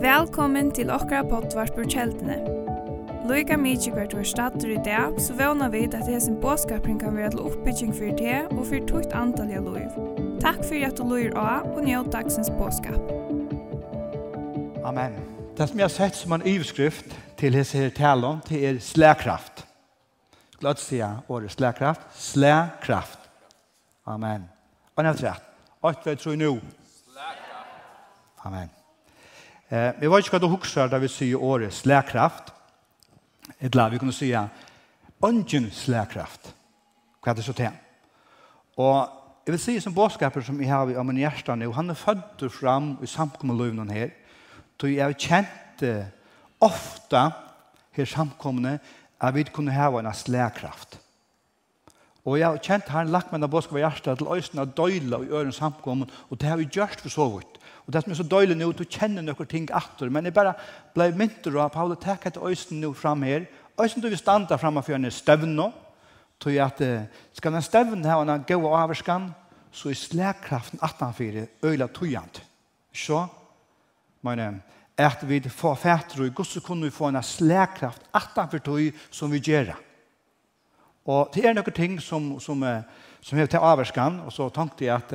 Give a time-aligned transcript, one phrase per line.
[0.00, 2.36] Velkommen til okra potvart på kjeldene.
[3.26, 7.16] Loika mykje hvert var stater i dag, så vana vi at det hesen båskapring kan
[7.16, 9.90] være til oppbygging for det og for tukt antall av loiv.
[10.44, 13.02] Takk for at du loir av og njød dagsens båskap.
[14.86, 15.18] Amen.
[15.58, 19.66] Det som jeg har sett som en ivskrift til hese her talen, det er slækraft.
[20.62, 22.06] Glad sier året slækraft.
[22.14, 23.18] Slækraft.
[24.06, 24.46] Amen.
[24.94, 25.42] Og nevnt rett.
[25.82, 26.60] 8, 3, 9.
[28.46, 28.70] Amen.
[29.70, 32.52] Eh, vi var ikke hva du husker da vi sier året slækraft.
[33.58, 34.28] Et la, vi kunne si
[35.26, 36.52] ungen slækraft.
[37.22, 37.74] Hva er det så til?
[38.78, 39.08] Og
[39.46, 42.46] jeg vil si som båtskaper som jeg har av min hjerte nå, han er født
[42.54, 44.14] fram i samkommeløvnen her.
[44.78, 45.82] Så jeg har kjent
[46.62, 47.24] ofte
[47.96, 48.78] her samkommende
[49.18, 51.00] at vi kunne ha en slækraft.
[52.26, 55.18] Og jeg har kjent han lagt meg en båtskaper i hjertet til øyne av døyla
[55.18, 57.55] og øren samkommen, og det har vi gjort for så vidt.
[57.86, 60.56] Og det som er så døylig nå, du kjenner noen ting atter, men jeg bare
[60.94, 63.46] ble mynter av Paulus, takk etter øysen nå fram her.
[63.78, 65.54] Øysen du vil standa framme for en støvn
[66.40, 66.82] tog at
[67.32, 69.30] skal den støvn ha en god avvarskan,
[69.72, 72.42] så er slagkraften 18-4 øyla tøyant.
[72.92, 73.26] Så,
[74.22, 74.62] men
[74.96, 79.38] at vi får fætter og så kunne vi få en slagkraft 18-4 tøy som vi
[79.38, 79.76] gjør.
[81.06, 82.82] Og det er noen ting som, som, som,
[83.20, 85.12] som heter avvarskan, og så tenkte jeg at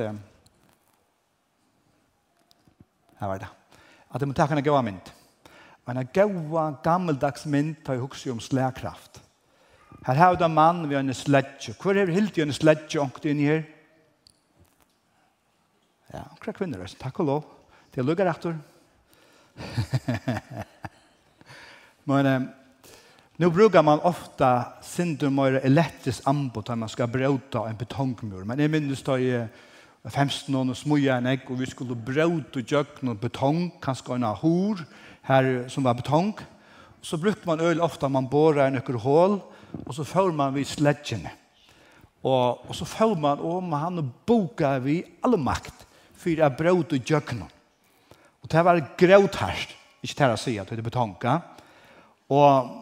[3.22, 3.48] Her var det.
[4.10, 5.10] At jeg må takke en god mynd.
[5.88, 9.20] En god, gammeldags mynd tar jeg hukse om slagkraft.
[10.02, 11.74] Her har det en mann ved en sledje.
[11.78, 13.62] Hvor er det helt i en sledje ångte inn her?
[16.12, 16.82] Ja, omkring kvinner.
[16.98, 17.44] Takk og lov.
[17.94, 18.58] Det er lukket etter.
[22.10, 22.48] Men um,
[23.36, 28.44] nu brukar man ofta syndromöra elektrisk ambo när man skal bråta en betongmur.
[28.44, 29.46] Men jag minns då i
[30.02, 34.16] og femsten og smuja en egg, og vi skulle braut og jøkken noen betong, kanskje
[34.16, 34.82] en hår
[35.28, 36.34] her som var betong.
[37.02, 39.38] Så brukte man øl ofte, man borer en økker hål,
[39.86, 41.30] og så følger man vid sledgene.
[42.22, 45.86] Og, og så følger man om han og boka vi all makt
[46.18, 47.42] for å braut og jøkken.
[48.42, 49.66] Og det var grøt her,
[50.02, 51.38] ikke til å si at det er betonga.
[52.30, 52.74] Og,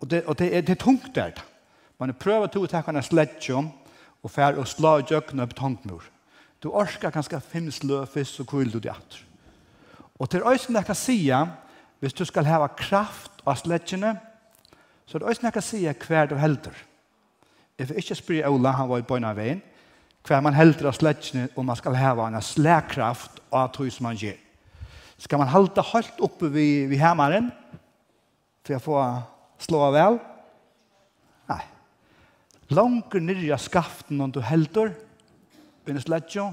[0.00, 1.36] og, det, og det, er, det er tungt der.
[2.00, 3.72] Man prøver til å ta en sledgjene,
[4.24, 6.13] og fær og slå jøkken noen betongmur.
[6.64, 9.20] Du orskar kanskje finnes løfis og så du det atter.
[10.18, 11.46] Og til øysen jeg kan sige,
[12.00, 14.18] hvis du skal hava kraft av sletjene,
[15.06, 16.72] så er det øysen jeg kan sige hver du helder.
[17.78, 19.62] Jeg vil ikke spyr Ola, han var i bøyna veien,
[20.26, 24.16] hver man helder av sletjene, og man skal hava en slækraft av tog som man
[24.16, 24.38] gjør.
[25.18, 27.52] Skal man halda helt oppe vid, vid hemmeren,
[28.64, 30.20] for å får slå av vel?
[31.50, 31.64] Nei.
[32.72, 34.94] Langer nyrja skaften om du helder,
[35.92, 36.44] en sledge,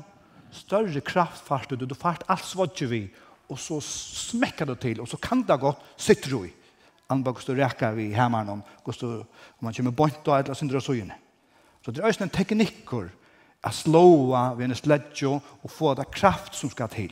[0.52, 3.06] større kraft fart du, du fart alt svodje vi,
[3.52, 6.52] og så smekker det til, og så kan det godt sitte du i.
[7.12, 10.86] Anbar hvordan du rekker vi hjemmeren om, om man kommer bort og eller synder og
[10.86, 11.18] søgjene.
[11.84, 13.10] Så det er også en teknikker
[13.62, 14.06] å slå
[14.58, 17.12] ved en sledge og få det kraft som skal til.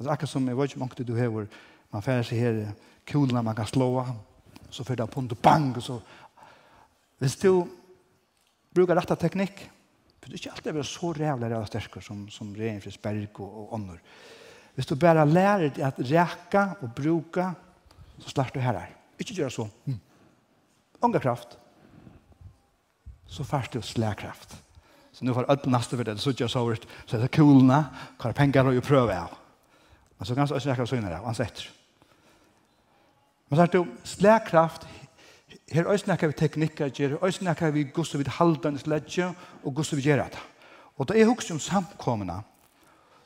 [0.00, 1.46] Det er akkurat som jeg vet ikke mange du har,
[1.92, 2.60] man får seg her
[3.06, 3.90] kulene man kan slå,
[4.70, 6.00] så får det på en bang, og så
[7.20, 7.68] Hvis du
[8.72, 9.68] brukar rette teknikk,
[10.20, 13.40] For det er ikke alltid å være så rævlig rævlig sterkere som, som Reinfrids Berg
[13.40, 14.00] og, og ånder.
[14.76, 17.50] Hvis du bare lærer deg at reka og bruka,
[18.20, 18.92] så slår du her her.
[19.20, 19.66] Ikke gjøre så.
[19.86, 19.98] Mm.
[21.02, 21.56] Ånga kraft.
[23.30, 24.56] Så først du slækraft.
[25.12, 27.34] Så nu får alt neste for det, så ikke jeg så ut, så er det
[27.34, 27.82] kulene,
[28.20, 29.34] hva er penger å prøve av.
[30.18, 31.64] Men så kan jeg også snakke av synere, ansett.
[33.48, 34.86] Men så er det slækraft
[35.72, 39.28] her er snakkar vi teknikkar ger, her snakkar vi gusto vid haldanes ledje
[39.64, 40.40] og gusto við gjerata.
[40.98, 42.40] Og da er husker om samkomna,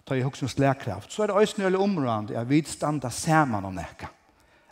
[0.05, 1.13] da er husker om slærkraft.
[1.13, 4.09] så er det også nøyelig områdende at vi standa saman om nekka.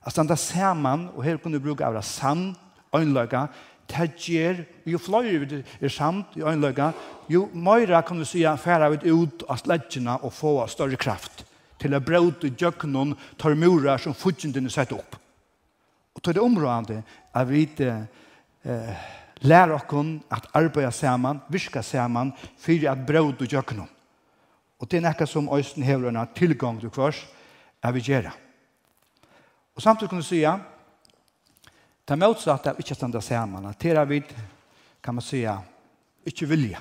[0.04, 2.56] At standa saman, og her kunne vi bruke av sann,
[2.94, 3.48] øynløyga,
[3.92, 6.92] ju jo fløyre vi er samt i øynløyga,
[7.28, 11.44] jo møyra kan du sija færa vi ut av sledjena og få større kraft
[11.78, 15.16] til å braute djøknon tar murar som fudgjendene sett opp.
[16.14, 17.02] Og til det området
[17.34, 19.08] at vi eh,
[19.42, 23.88] lær oss at arbeide sammen, virke sammen, fyrir at brød og gjøknum.
[24.78, 27.26] Og det er noe som Øysten hever en tilgang til kvars,
[27.82, 28.32] er vi gjerra.
[29.74, 30.40] Og samtidig kan du si,
[32.02, 34.22] det er motsatt av ikke standa sammen, at det er vi,
[35.02, 35.46] kan man si,
[36.26, 36.80] ikke vilja,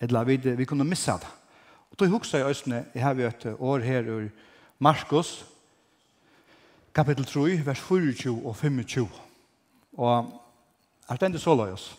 [0.00, 1.32] eller vi, vi kunne missa det.
[1.94, 4.28] Og då husker jeg Øysten, jeg har et år her i
[4.78, 5.46] Markus,
[6.94, 9.08] kapittel 3, vers 24 og 25.
[9.96, 10.30] Og
[11.08, 11.92] her stendet så la oss.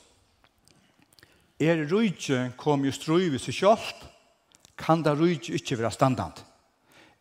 [1.59, 4.03] Er rujtje kom jo strøy ved seg sjalt,
[4.75, 6.41] kan da rujtje ikke være standant.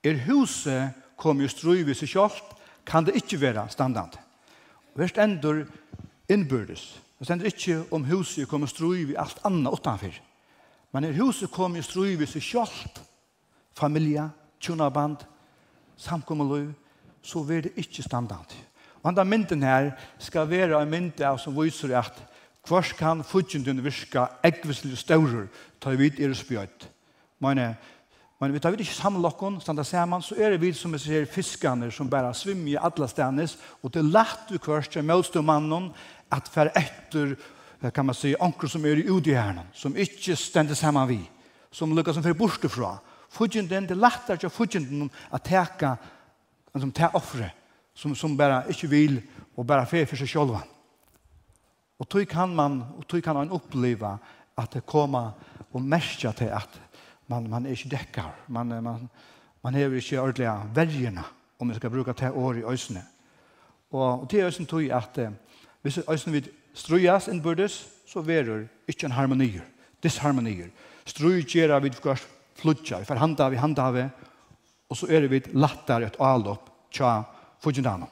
[0.03, 2.55] Er huset kom jo strøy ved seg sjalt,
[2.85, 4.19] kan det ikke være standant.
[4.95, 5.71] Og her stendet
[6.29, 7.01] innbyrdes.
[7.19, 10.19] Det stender ikke om huset kom jo strøy ved alt annet utenfor.
[10.93, 13.01] Men er huset kom jo strøy ved seg sjalt,
[13.75, 14.29] familie,
[14.61, 15.23] tjunaband,
[15.97, 16.69] samkommeløy,
[17.23, 18.55] så vil det ikke standant.
[19.05, 22.23] Og denne mynden her skal være en mynd av som viser at
[22.65, 25.49] hver kan fudgjenden virke ekvislig større
[25.81, 26.87] ta vid er spjøtt.
[27.45, 27.61] Men,
[28.41, 31.91] men vi tar vid ikke samlokken, standa saman, så er det vi som ser fiskene
[31.93, 35.91] som bare svimmer i alle stedes, og det er lett vi hvers til møtstømannen
[36.33, 37.35] at for etter
[37.93, 41.19] kan man si, anker som er i udihjernen, som ikke stender sammen vi,
[41.69, 42.95] som lukker som fyrir bortefra.
[43.29, 45.93] Fudgjenden, det er lettere til fudgjenden at teka,
[46.81, 47.53] som ta offret
[47.95, 49.23] som, som bara inte vill
[49.55, 50.63] och bara fer för sig själva.
[51.97, 54.19] Och då kan man och då kan man uppleva
[54.55, 55.31] att det kommer
[55.71, 56.81] och märka till att
[57.27, 58.35] man man är inte däckar.
[58.47, 59.09] Man man
[59.61, 61.25] man har inte ordliga väljerna
[61.59, 63.03] om man ska bruka det år i ösnen.
[63.91, 65.19] Och och det är ösnen tror jag att
[65.83, 69.61] hvis ösnen vid strujas inbördes så verur inte en harmoni.
[70.01, 70.71] Disharmonier.
[71.05, 74.05] Strujera vid kvart flutja, för handa vi handa vi,
[74.89, 77.25] og så er det vidt latter et avlopp tja
[77.65, 78.07] Fujinano,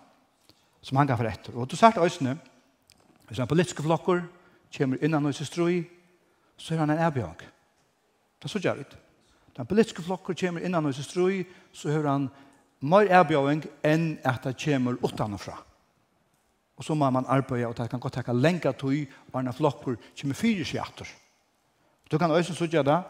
[0.80, 1.56] som han gav for etter.
[1.56, 2.38] Og du sagt øysene,
[3.28, 4.22] hvis han politiske flokker
[4.76, 5.82] kommer innan hos strøy,
[6.56, 7.36] så er han en erbjørn.
[7.36, 8.96] Det er så gjør det.
[9.56, 12.30] Den politiske flokker kommer innan hos strøy, så er han
[12.80, 15.58] mer erbjørn enn at det kommer utanfra.
[16.76, 18.96] Og så må man arbeide, og det kan godt takke lenge tog,
[19.32, 21.08] og en flokker kommer fire skjatter.
[22.10, 23.02] Du kan øyne så gjør det,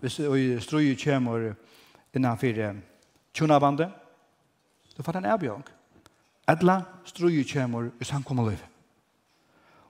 [0.00, 0.20] hvis
[0.64, 1.52] strøy kommer
[2.14, 2.74] innan fire
[3.34, 3.92] tjonabandet,
[4.98, 5.62] Du får en erbjørn.
[6.50, 8.64] Edla strøy kommer i samkommet liv.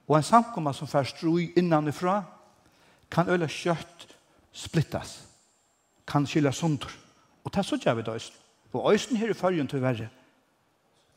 [0.09, 2.23] Og en samkommet som får strøy innanifra
[3.11, 4.05] kan øle kjøtt
[4.53, 5.23] splittas.
[6.07, 6.93] Kan skilja sundur.
[7.45, 8.33] Og det er så gjør vi det.
[8.73, 10.11] Og øysten her i følgen til verre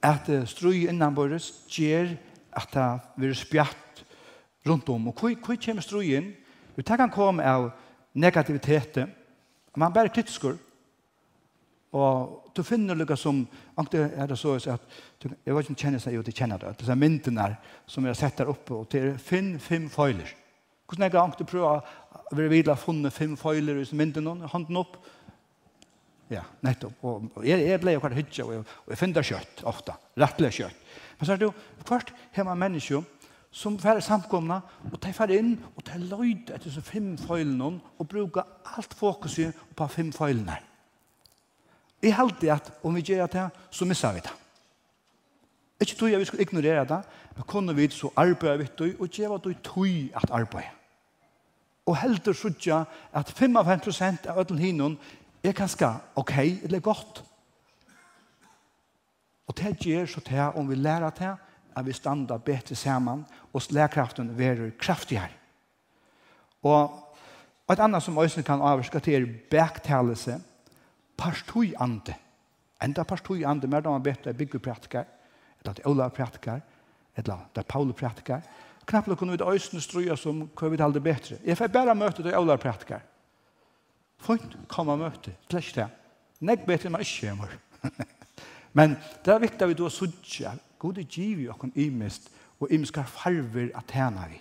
[0.01, 2.15] at strui innanbordes gjør
[2.57, 2.87] at det
[3.17, 4.03] blir spjatt
[4.67, 5.07] rundt om.
[5.07, 6.31] Og hvor, hvor kommer strøy inn?
[6.75, 7.71] Vi det kan komme av
[8.13, 9.05] negativitet.
[9.75, 10.57] Man bare tidskur.
[11.91, 13.41] Og du finner lukka som,
[13.79, 16.75] ankte er det så, at jeg vet ikke om kjenner seg, jo, de kjenner det.
[16.79, 17.49] Disse myndene
[17.89, 20.31] som jeg setter oppe, og til finn fem foiler.
[20.87, 24.97] Hvordan er det ankte prøve å være videre funnet fem foiler i myndene, hånden opp?
[26.31, 26.95] Ja, nettopp.
[27.03, 29.97] Og, og jeg, jeg ble jo kvart hytja, og jeg, og jeg finner kjøtt ofte,
[30.19, 30.85] rettelig kjøtt.
[31.19, 31.53] Men så er det jo,
[31.83, 33.03] kvart hjemme mennesker,
[33.51, 38.07] som færre samkomna, og de færre inn, og de løyder etter disse fem foilene, og
[38.07, 38.47] bruker
[38.77, 40.55] alt fokuset på fem foilene.
[42.01, 44.33] Jeg halte at om vi gjør det, så misser vi det.
[45.81, 47.01] Ikke tog jeg vi skulle ignorere det,
[47.35, 50.77] men kunne vi så arbeide vi det, og gjør det tog at arbeide.
[51.85, 52.83] Og heldur sutja
[53.13, 54.97] at 55% av ödlen hinun
[55.43, 57.23] er ganske ok, eller godt.
[59.47, 61.35] Og det gjør så til om vi lærer det,
[61.75, 65.29] at vi standa betre saman, og lærkraften verer kraftigere.
[66.63, 66.97] Og
[67.71, 70.41] et annet som også kan avvirka til er baktalelse,
[71.21, 72.15] parstøyande.
[72.81, 75.05] Enda parstøyande, mer da man vet det er bygge praktikar,
[75.61, 76.61] eller det er Ola praktikar,
[77.15, 78.41] eller det er Paul praktikar.
[78.85, 81.37] Knapplega kunne vi det øyne struja som hva vi det betre.
[81.45, 83.01] Jeg får bare møte det Ola praktikar.
[84.21, 85.87] Fint, kom og møte, slett det.
[86.41, 87.57] Nek betre man ikke kommer.
[88.77, 92.71] Men det er viktig at vi da sutja, god gode giv jo okkur imest, og
[92.71, 94.37] imiskar farver at tjena vi.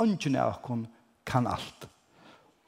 [0.00, 0.86] Ønsken er okkur
[1.26, 1.89] kan alt.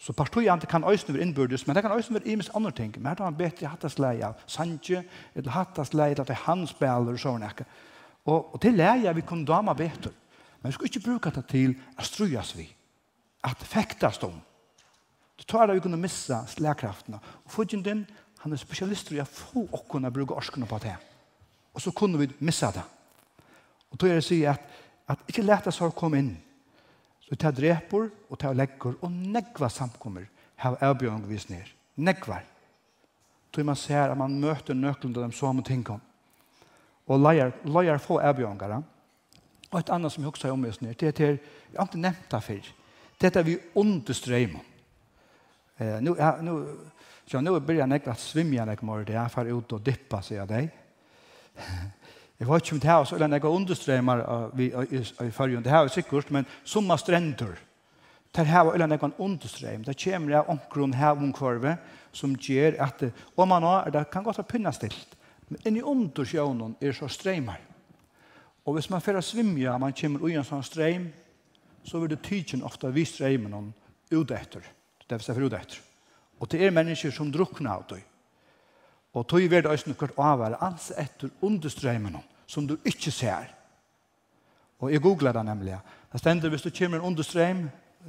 [0.02, 2.94] Så partiene kan øyne være innbyrdes, men det kan øyne være imens andre ting.
[2.97, 5.04] Men her har han bedt hattas hattesleie av Sanje,
[5.35, 7.44] eller hattesleie av handspiller og sånn.
[8.25, 10.11] Og, og til leie vi kunne dama bedre.
[10.62, 12.66] Men vi skal ikke bruke det til å strues vi,
[13.47, 14.40] at fektas dem.
[15.38, 17.23] Det tar det vi kunne missa slagkraftene.
[17.44, 18.02] Og fudgen din,
[18.42, 20.97] han er spesialist i å få åkken å bruke orskene på det.
[21.75, 22.82] Og så kunne vi missa det.
[23.90, 24.66] Og då er det å si at,
[25.06, 26.35] at ikke lete sår komme inn,
[27.33, 30.27] Så det dreper, og det legger, og negva samkommer
[30.61, 31.65] har avbjørn vis ned.
[31.97, 32.43] Negvar.
[33.53, 35.97] Tror man ser at man møter nøklen til de samme tingene.
[37.09, 38.83] Og leier, leier få avbjørngere.
[39.71, 41.39] Og et annet som jeg også har omvis ned, det er til,
[41.73, 42.69] jeg har ikke nevnt det før,
[43.21, 44.69] det er vi understrøymer.
[45.81, 46.77] Eh, nu, ja, nu,
[47.27, 48.73] så nu börjar jag att svimja det,
[49.12, 50.71] jag kommer ut og dippa, sier jeg deg.
[52.42, 54.20] Jeg vet ikke om det her, så er det noen understremer
[54.58, 55.62] i følgen.
[55.62, 57.52] Det her er sikkert, men som er strender.
[58.34, 59.84] Det her er noen understremer.
[59.87, 61.76] Det kommer av omkron her omkvarve
[62.11, 63.04] som gjør at
[63.37, 65.14] om man har, det kan godt ha pinnet stilt.
[65.52, 67.62] Men inni undersjønnen er så stremer.
[68.66, 71.12] Og hvis man får svimja, man kommer ui en sånn streim,
[71.87, 73.70] så vil det tydjen ofte vi streimen
[74.11, 74.66] ut etter.
[75.06, 75.78] Det er for ut etter.
[76.42, 78.02] Og det er mennesker som drukner av det.
[79.14, 82.18] Og tog vi det også noe avvære ans etter understreimen
[82.52, 83.49] som du ikke ser.
[84.82, 85.78] Og jeg googler det nemlig.
[86.12, 87.62] Det stender, hvis du kommer en understrøm,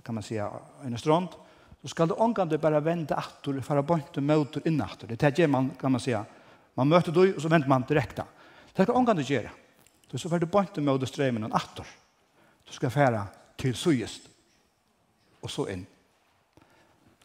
[0.04, 1.36] kan man si, en strand,
[1.82, 5.08] så skal du omgående bare vende atter, for å bønte møter inn atter.
[5.08, 6.16] Det er det man, kan man si.
[6.76, 8.26] Man møter du, og så venter man direkte.
[8.74, 9.52] Det skal omgående gjøre.
[10.10, 11.88] Du så får du bønte møter strømmen atter.
[12.68, 13.26] Du skal fære
[13.60, 14.28] til suyest,
[15.44, 15.86] og så inn.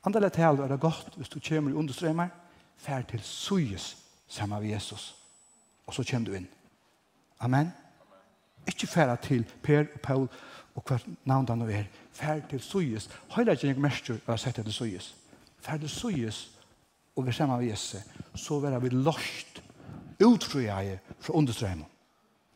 [0.07, 2.31] Andelig tal er det godt hvis du kommer i understrømmer,
[2.79, 5.17] fær til suyest sammen med Jesus,
[5.87, 6.49] og så kommer du inn.
[7.41, 7.73] Amen.
[8.67, 10.29] Ikke færa til Per og Paul
[10.75, 11.85] og hver navn han er.
[12.13, 13.11] Fær til Suyes.
[13.31, 15.15] Høyla ikke noen mestur har sett til Suyes.
[15.61, 16.51] Fær til Suyes
[17.17, 18.03] og vi sammen med Jesus,
[18.35, 19.63] så vera vi lost
[20.23, 21.87] utfrøyje fra understrømmen.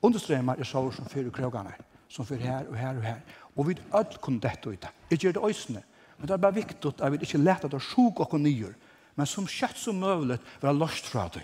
[0.03, 1.73] Understrømmer er sår som fyrer krogene,
[2.09, 3.19] som fyrir her og her og her.
[3.57, 4.87] Og vi öll kunne dette ut.
[5.11, 5.83] Jeg gjør det øsene.
[6.19, 8.75] Men det er bare viktig at vi ikke lette at det er og nyer.
[9.17, 11.43] Men som kjøtt som mulig være lost fra deg.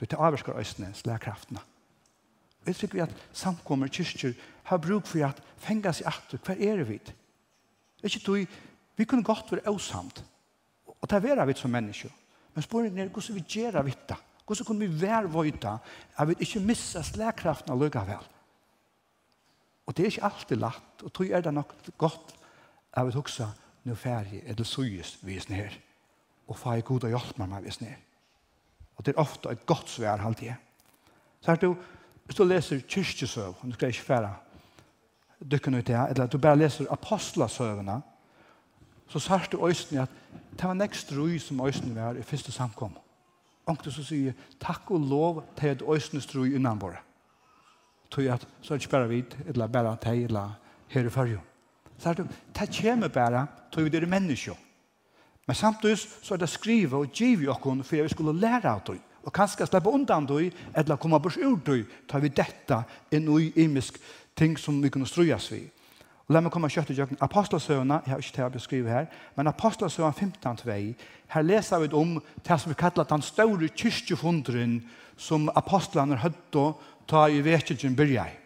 [0.00, 1.60] Du tar avvarskar øysene, slær kraftene.
[2.64, 4.32] Og jeg tykker vi at samkommer kyrkjer
[4.70, 6.96] har bruk for at fenga seg atter, hver er vi?
[6.98, 8.46] Det Ikke du,
[8.96, 10.24] vi kunne godt være åsamt,
[10.86, 12.08] og ta vera vi som mennesker.
[12.54, 14.16] Men spørningen er hvordan vi gjør vi det?
[14.46, 15.76] Hvordan kunne vi være vøyta
[16.16, 18.24] at vi ikke missa slagkraften av løgavel?
[19.86, 22.34] Og det er ikke alltid lagt, og tror er det nok godt
[22.92, 23.46] at vi huksa
[23.84, 25.72] nu færdig det suyes vi er her,
[26.48, 27.98] og fag god og hjelp meg vi er her.
[28.96, 30.52] Og det er ofte et godt svær alltid.
[31.40, 31.76] Så er det jo,
[32.24, 34.34] Hvis du leser kyrkjesøv, du skal ikke fære
[35.50, 38.00] dykken ut det, her, eller du bare leser apostlasøvene,
[39.08, 40.08] så sørst du øyne at
[40.54, 42.96] det var nekst roi som øyne var i første samkom.
[43.84, 47.00] du så sier, takk og lov til at øyne stroi innan våre.
[48.10, 51.38] Tog at så er det ikke bare vidt, eller bare til, eller her i fyrjo.
[51.98, 52.28] Så er det,
[52.58, 54.54] det kommer bare til vi er mennesker.
[55.46, 58.80] Men samtidig så er det skrivet og givet oss for at vi skulle lære av
[58.86, 63.28] det og kanskje slippe undan du, eller komme bort ur du, tar vi dette inn
[63.38, 63.98] i imisk
[64.36, 65.64] ting som vi kunne strujas vi.
[66.24, 67.20] Og la meg komme kjøtt i jøkken.
[67.20, 70.76] Apostelsøvna, jeg har ikke til å beskrive her, men Apostelsøvna 15.2,
[71.34, 72.16] her leser vi om
[72.46, 74.78] det som vi kallar den store kyrkjefundren
[75.20, 78.40] som apostlene høtt og ta i vekkelsen byrja i.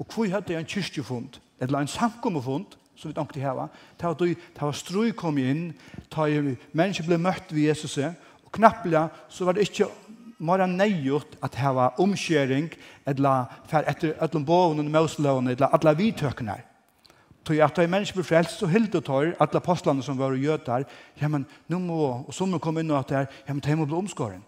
[0.00, 3.68] Og hvor høtt en kyrkjefund, eller en samkommefund, som vi tenkte heva,
[3.98, 5.70] ta at det var strøy kom inn,
[6.12, 6.40] ta i
[6.76, 9.88] mennesker ble møtt ved Jesus, og knapplega så var det ikke
[10.40, 12.70] mara neiut at hava omskjering
[13.08, 16.56] etla for etter ætlum boven og mausløven etla alla vidtøkene.
[17.44, 20.84] Tog at da mennesker blir frelst, så hilde tar alle apostlene som var og
[21.20, 23.62] ja, men nå må, og så må komme inn og at det er, ja, men
[23.64, 24.42] de må bli omskåren.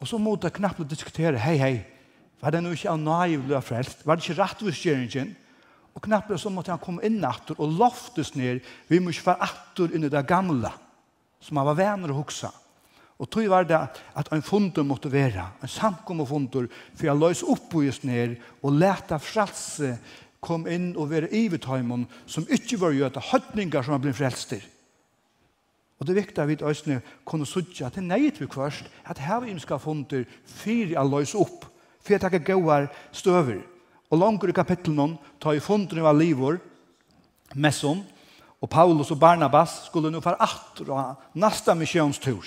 [0.00, 1.84] Og så må det knappt diskutere, hei, hei,
[2.40, 4.04] var det nå ikke av naiv ble frelst?
[4.06, 5.34] Var det ikke rettvisgjøringen?
[5.94, 9.48] Og knappt så måtte han komme inn atter og loftes ned, vi må ikke være
[9.48, 10.70] atter under det gamle,
[11.42, 12.50] som han var venner og huske.
[13.18, 13.78] Og tog var det
[14.14, 18.36] at en fundur måtte være, en samkommer fundur, for jeg løs opp på just ned
[18.62, 19.96] og leta frelse
[20.40, 24.62] kom inn og være ivetøymon som ikke var gjøta høtningar som har blitt frelster.
[25.98, 29.42] Og det er viktig at vi også kunne sudja til neit vi kvørst at her
[29.42, 31.66] vi skal fundur fyrir jeg løs opp,
[31.98, 33.64] for jeg takker gauar støver.
[34.08, 36.60] Og langer i kapitlen tar i fundurinn av livor,
[37.54, 38.04] messon,
[38.62, 42.46] og Paulus og Barnabas skulle nå fara attra nasta misjonstur.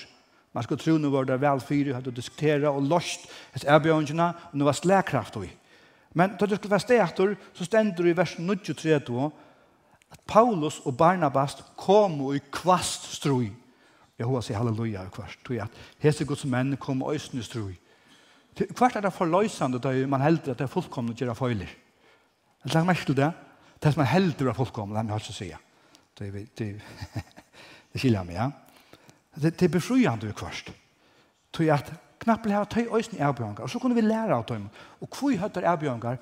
[0.51, 4.55] Man skulle tro nu var det väl fyra, hade diskutera och lost ett erbjörngerna, och
[4.55, 5.45] nu var släkraft och
[6.09, 9.31] Men då det skulle vara stätor, så ständer det i vers 93 då,
[10.09, 13.53] att Paulus och Barnabas kom i kvast stroj.
[14.17, 17.43] Jag hoppas i halleluja i kvast, tror jeg, at hese gods menn kom och ösne
[17.43, 17.79] stroj.
[18.75, 21.69] Kvart er det förlösande da man helder at det er fullkomne å gjøre följder.
[22.63, 23.31] Jeg lager mest til det.
[23.81, 25.59] Det som man helder är fullkomna, det har jag att säga.
[26.17, 26.81] Det är det.
[27.93, 28.51] Det skiljer meg, ja.
[29.35, 30.71] Det, det er befriende vi kvart.
[31.53, 34.69] Tog at knappelig har tøy øyne erbjørnger, Og så kunne vi lære av dem.
[35.01, 36.17] Og hvor høytter erbjørnger?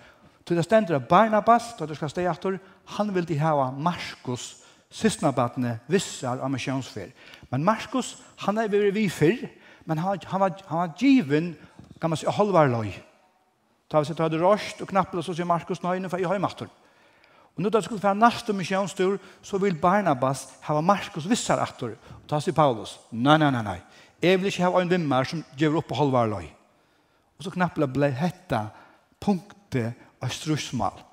[0.46, 4.56] Til det stender at Barnabas, da du skal steg etter, han vil de hava Markus,
[4.90, 7.12] sysnabatne, vissar av misjonsfer.
[7.52, 9.46] Men Markus, han er vært vi fyrr,
[9.86, 11.56] men han, han, var, han var given,
[12.02, 12.90] kan man si, halvarløy.
[13.90, 16.66] Ta vi sett, hadde råst og knappelig, så sier Markus, nøyne, for jeg høymatter.
[16.66, 16.89] Markus,
[17.60, 21.92] Og nu da skulle være næste misjonstur, så vil Barnabas hava Markus vissar attor.
[21.92, 22.94] Og ta sig Paulus.
[23.12, 23.82] Nei, nei, nei, nei.
[24.24, 26.48] Jeg vil ikke ha en vimmer som gjør opp på halvar løy.
[27.36, 28.62] Og så knappla ble hetta
[29.20, 29.92] punktet
[30.24, 31.04] av strusmal.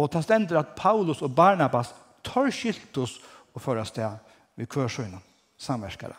[0.00, 1.92] Og ta stender at Paulus og Barnabas
[2.24, 3.18] tar skiltos
[3.52, 4.16] og fører sted
[4.56, 5.20] ved kvørsøyna,
[5.60, 6.16] samverskare.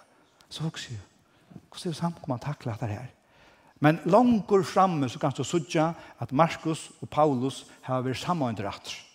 [0.54, 1.02] Så folk sier,
[1.50, 3.14] hvordan er det samt man takler dette her?
[3.82, 8.70] Men langer framme så kan du sudja at Markus og Paulus har vært sammen under
[8.70, 9.08] atter.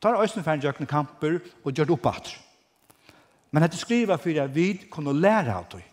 [0.00, 2.28] Ta er for færre jøkne kamper og gjør det opp.
[3.50, 5.84] Men dette skriver for at vi kunne lære av det.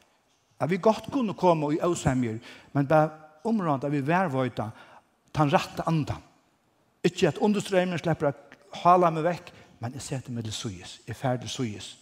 [0.60, 2.40] At vi godt kunne komme i øsemmer,
[2.74, 3.10] men bare
[3.44, 4.70] området at vi værvøyta
[5.36, 6.24] den rette andan.
[7.04, 11.16] Ikke at understrømmen slipper å hala meg vekk, men jeg setter meg til suyes, jeg
[11.16, 11.98] ferdig suyes.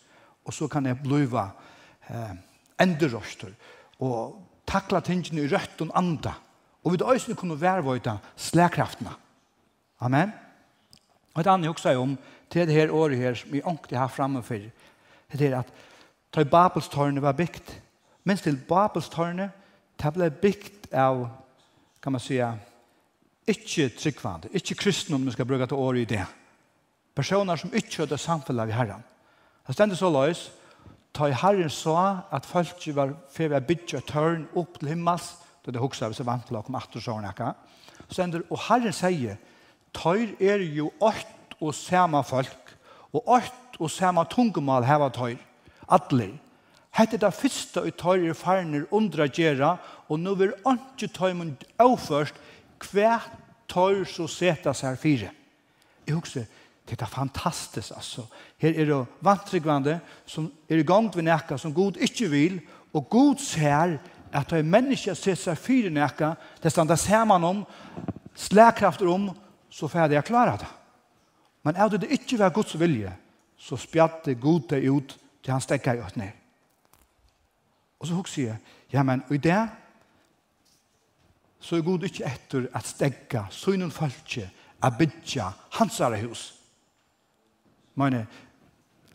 [0.45, 1.47] Og så kan jeg bliva
[2.09, 2.35] eh,
[2.81, 3.53] enderøster
[4.01, 4.37] og
[4.69, 6.35] takla tingene i rødt og anda.
[6.83, 9.13] Og vi da øyne kunne værvøyta slagkraftene.
[10.01, 10.29] Amen.
[10.29, 10.50] Amen.
[11.33, 12.17] Og et annet jeg også om,
[12.51, 14.59] til det her året her, som vi ångte har fremme for,
[15.31, 15.71] det er at
[16.35, 17.71] da Babelstårnet var bygd,
[18.23, 19.51] mens til Babelstårnet,
[20.01, 21.25] det ble bygd av,
[22.03, 22.39] kan man si,
[23.47, 26.25] ikke tryggvande, ikke kristne om vi skal bruke til året i det.
[27.15, 29.03] Personer som ikke hadde samfunnet i herren.
[29.67, 30.49] Det stendte så løs,
[31.13, 31.95] ta i herren så
[32.31, 35.33] at folk var ferdig å bygge et tørn opp til himmels,
[35.65, 39.37] da det hoksa vi så vant til å komme at og sånn, og herren sier,
[39.95, 42.75] tøyr er jo ått og sama folk,
[43.13, 45.39] og ått og sama tungumal heva tøyr,
[45.91, 46.33] atler.
[46.91, 49.77] Hette det første i tøyr er farner undra gjerra,
[50.09, 52.35] og nå vil ikke mun avførst
[52.91, 53.19] hva
[53.71, 55.31] tøyr så seta seg fire.
[56.07, 56.47] Jeg husker,
[56.89, 58.25] det er fantastisk, altså.
[58.57, 62.59] Her er det vantryggvande som er i gang ved nekka som Gud ikke vil,
[62.93, 63.99] og Gud ser
[64.31, 66.33] at det er mennesker ser seg fire nekka,
[66.63, 67.63] det standa saman om,
[68.35, 69.29] slagkrafter om,
[69.71, 70.69] så får jeg klare det.
[71.63, 73.13] Men er det ikke var Guds vilje,
[73.57, 76.31] så spjatte Gud det ut til han stekker ut ned.
[77.99, 78.57] Og så husker jeg,
[78.93, 79.69] ja, men i det
[81.61, 84.49] så er Gud ikke etter at stegge synen falske
[84.81, 86.53] at bytja hans hus.
[87.95, 88.25] Men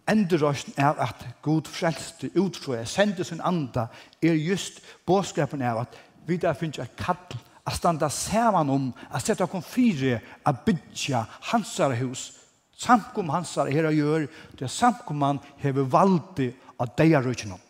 [0.09, 3.87] enderøsten er at Gud frelste, utfrøye, sendte sin anda,
[4.23, 9.21] er just bådskapen er at vi der finnes et kattel a standa saman om a
[9.21, 12.29] sette okkom fyre a bytja hansar hus
[12.77, 17.63] samkom hansar her a gjør det samkom han hever valdi av deia rujtjennom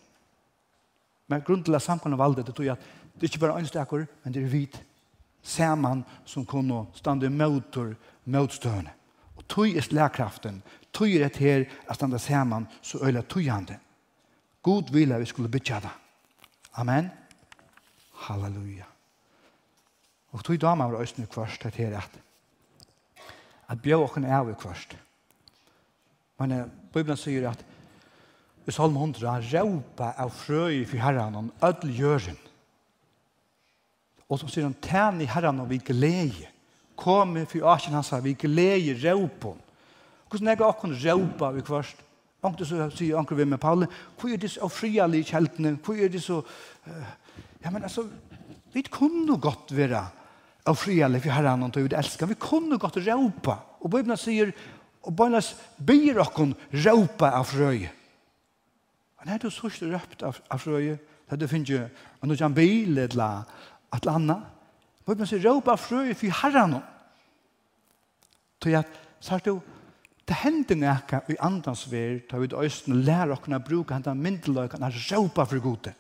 [1.29, 4.07] men grunn til at samkom han valdi det tog at det er ikke bare øynstakur
[4.25, 4.81] men det er vit
[5.43, 8.93] saman som kunne standa møtur møtstøvne
[9.37, 13.63] og tog er slagkraften tog er et her at standa saman så øyla tog God
[13.71, 13.79] vil
[14.63, 15.95] God vilja vi skulle bytja det
[16.77, 17.09] Amen.
[18.13, 18.96] Halleluja.
[20.37, 22.23] Og tog damer var øyne kvørst til her at
[23.69, 24.97] at bjør åkken er vi kvørst.
[26.39, 27.65] Men eh, Bibelen sier at
[28.67, 32.39] i Salm 100 råpa av frøy for herren og ødel gjøren.
[34.29, 36.49] Og så sier han tæn i herren og vi glede.
[36.97, 39.61] Kom for asjen hans vi glede råpon.
[40.29, 42.03] Hvordan er det åkken råpa vi kvørst?
[42.43, 43.89] Anker så sier anker vi med Paule,
[44.21, 45.79] hvor er det så frialige kjeltene?
[45.83, 46.43] Hvor er det så...
[46.87, 47.07] Uh,
[47.65, 48.05] ja, men altså,
[48.73, 50.05] vi kunne godt være
[50.67, 52.31] av frihet for Herren og vi elsker.
[52.31, 53.59] Vi kunne godt råpa.
[53.81, 54.53] Og Bibelen sier,
[55.07, 55.43] og Bibelen
[55.79, 56.49] byr dere
[56.87, 57.87] råpa av frøy.
[59.21, 60.97] Men er det så ikke røpt av, av frøy,
[61.31, 61.87] da du finner jo,
[62.21, 63.47] og nå kan bil eller
[63.95, 64.53] et eller annet.
[65.07, 66.79] Bibelen sier, råpa av frøy for Herren.
[68.63, 68.87] Så jeg
[69.23, 69.59] sa du,
[70.27, 74.19] det hender nekka i andans ver, da vi øysten og lærer okken å bruke hentan
[74.19, 75.95] myndeløkken, å råpa for gode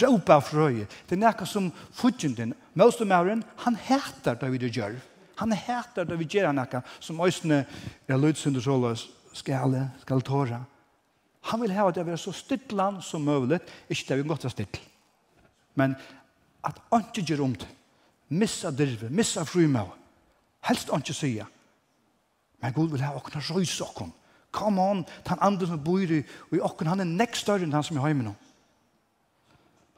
[0.00, 0.86] råpa frøye.
[1.08, 4.96] Det er nekka som fudgjenden, møstumæren, han hætar det vi det gjør.
[5.40, 7.64] Han hætar det vi gjør nekka, som øysene
[8.08, 10.62] er lødsynder såløs, skale, skal tåra.
[11.50, 13.58] Han vil hava det å være så stittland som mulig,
[13.90, 14.84] ikke det vi godt var stittl.
[15.74, 15.96] Men
[16.62, 17.68] at han ikke gjør om det,
[18.28, 19.90] missa dirve, missa frumøy,
[20.68, 21.48] helst han ikke sier.
[22.62, 24.12] Men Gud vil hava åkna røys åkken.
[24.52, 26.22] Come on, han andre som bor i
[26.60, 28.34] åkken, han er nekst større enn han som er hjemme nå.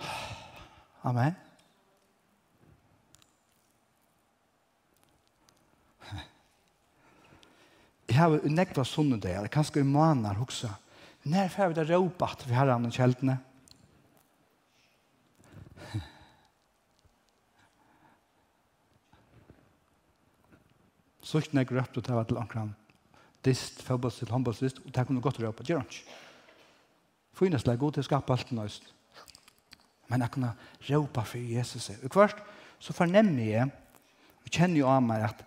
[1.09, 1.35] Amen.
[8.09, 10.71] Jeg har jo nekva sånne det, eller kanskje i måneder også.
[11.25, 13.37] Når får vi det råpet for herren og kjeltene?
[21.25, 22.75] Så ikke når jeg røpte til å ta til ankeren
[23.45, 26.21] dist, fotballstist, håndballstist, og det kunne godt røpe, gjør han ikke.
[27.35, 28.87] Fynes er god til å skape alt nøyst.
[30.11, 30.53] Men jeg kunne
[30.89, 31.91] råpa for Jesus.
[32.03, 32.41] Og først
[32.83, 33.69] så fornemmer jeg,
[34.45, 35.45] og kjenner jo av meg at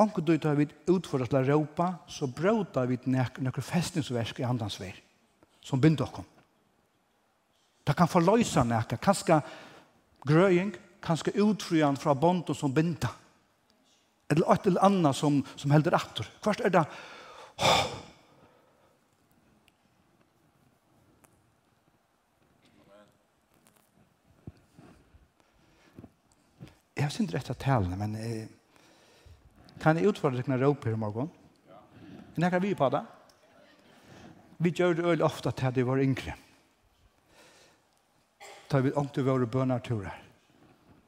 [0.00, 4.94] Onkel du tar vid utfordra til Europa, så bråta vi noen festningsverk i andans vei,
[5.60, 6.24] som binder dere.
[7.84, 9.40] Det kan forløse noe, kanskje
[10.24, 10.72] grøying,
[11.04, 13.12] kanskje utfryan fra bonden som binder.
[14.30, 16.28] Eller et eller annet som, som helder atter.
[16.44, 16.84] Først er det,
[17.58, 17.86] oh,
[27.10, 28.46] har synd rett av talene, men eh,
[29.82, 31.30] kan jeg utfordre deg når jeg i morgen?
[31.66, 31.80] Ja.
[32.34, 33.02] Men her kan vi på det.
[34.60, 36.34] Vi gjør det øyelig ofte til at det var yngre.
[38.70, 40.18] Da vi ikke våre bønarturer.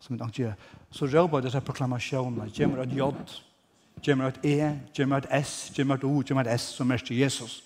[0.00, 0.54] Som vi ikke gjør.
[0.90, 2.48] Så råper disse proklamasjonene.
[2.50, 3.36] Gjemmer et jod,
[4.02, 7.20] gjemmer et e, gjemmer et s, gjemmer et o, gjemmer et s, som er til
[7.20, 7.60] Jesus.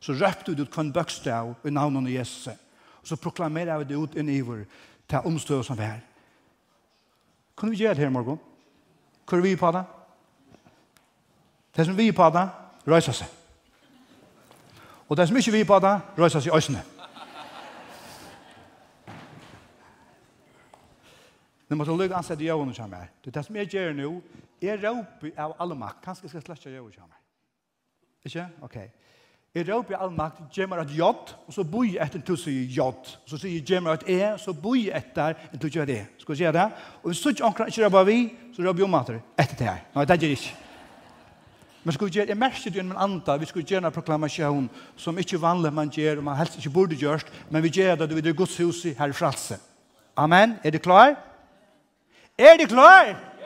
[0.00, 2.58] Så røpte du ut kvann bøkstav i navnet av Jesus.
[3.00, 4.66] Og så proklamerer vi det ut inn i vår,
[5.08, 6.02] til omstøy som vi er.
[7.58, 8.38] Kunne vi gjøre det her i morgen?
[9.28, 9.84] Hvor er vi på det?
[11.76, 12.44] Det som vi er på det,
[12.86, 13.28] røyser seg.
[15.08, 16.84] Og det som ikke vi er på det, røyser seg i øsene.
[21.68, 23.10] Nå måtte lykke ansett i jøvene som er.
[23.24, 24.12] Det som jeg gjør nå,
[24.62, 25.98] er råper av alle makt.
[26.04, 27.20] Kanskje skal jeg slette jøvene som er.
[28.24, 28.46] Ikke?
[28.62, 28.78] Ok.
[29.58, 32.52] Jeg råper all makt, gjemmer meg et jod, og så boi jeg etter en tusen
[32.52, 33.08] i jod.
[33.26, 36.02] Så sier jeg gjør meg et e, så boi etter en til å gjøre det.
[36.22, 36.66] Skal vi se det?
[37.00, 38.18] Og hvis ikke anker ikke råper vi,
[38.54, 39.80] så råper jeg om at det etter det her.
[39.96, 40.54] Nei, det gjør jeg ikke.
[41.82, 45.42] Men skulle gjøre, jeg merker det gjennom andre, vi skulle gjøre en proklamasjon som ikke
[45.42, 48.38] vanlig man gjør, og man helst ikke burde gjørst, men vi gjør det, det er
[48.38, 49.58] Guds hus her i fralse.
[50.14, 51.16] Amen, er det klar?
[52.38, 53.10] Er det klar?
[53.10, 53.37] Er det klar?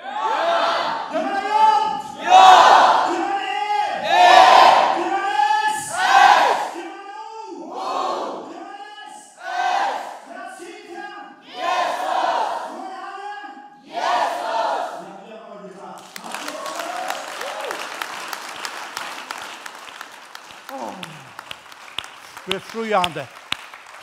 [22.92, 23.26] Halleluja,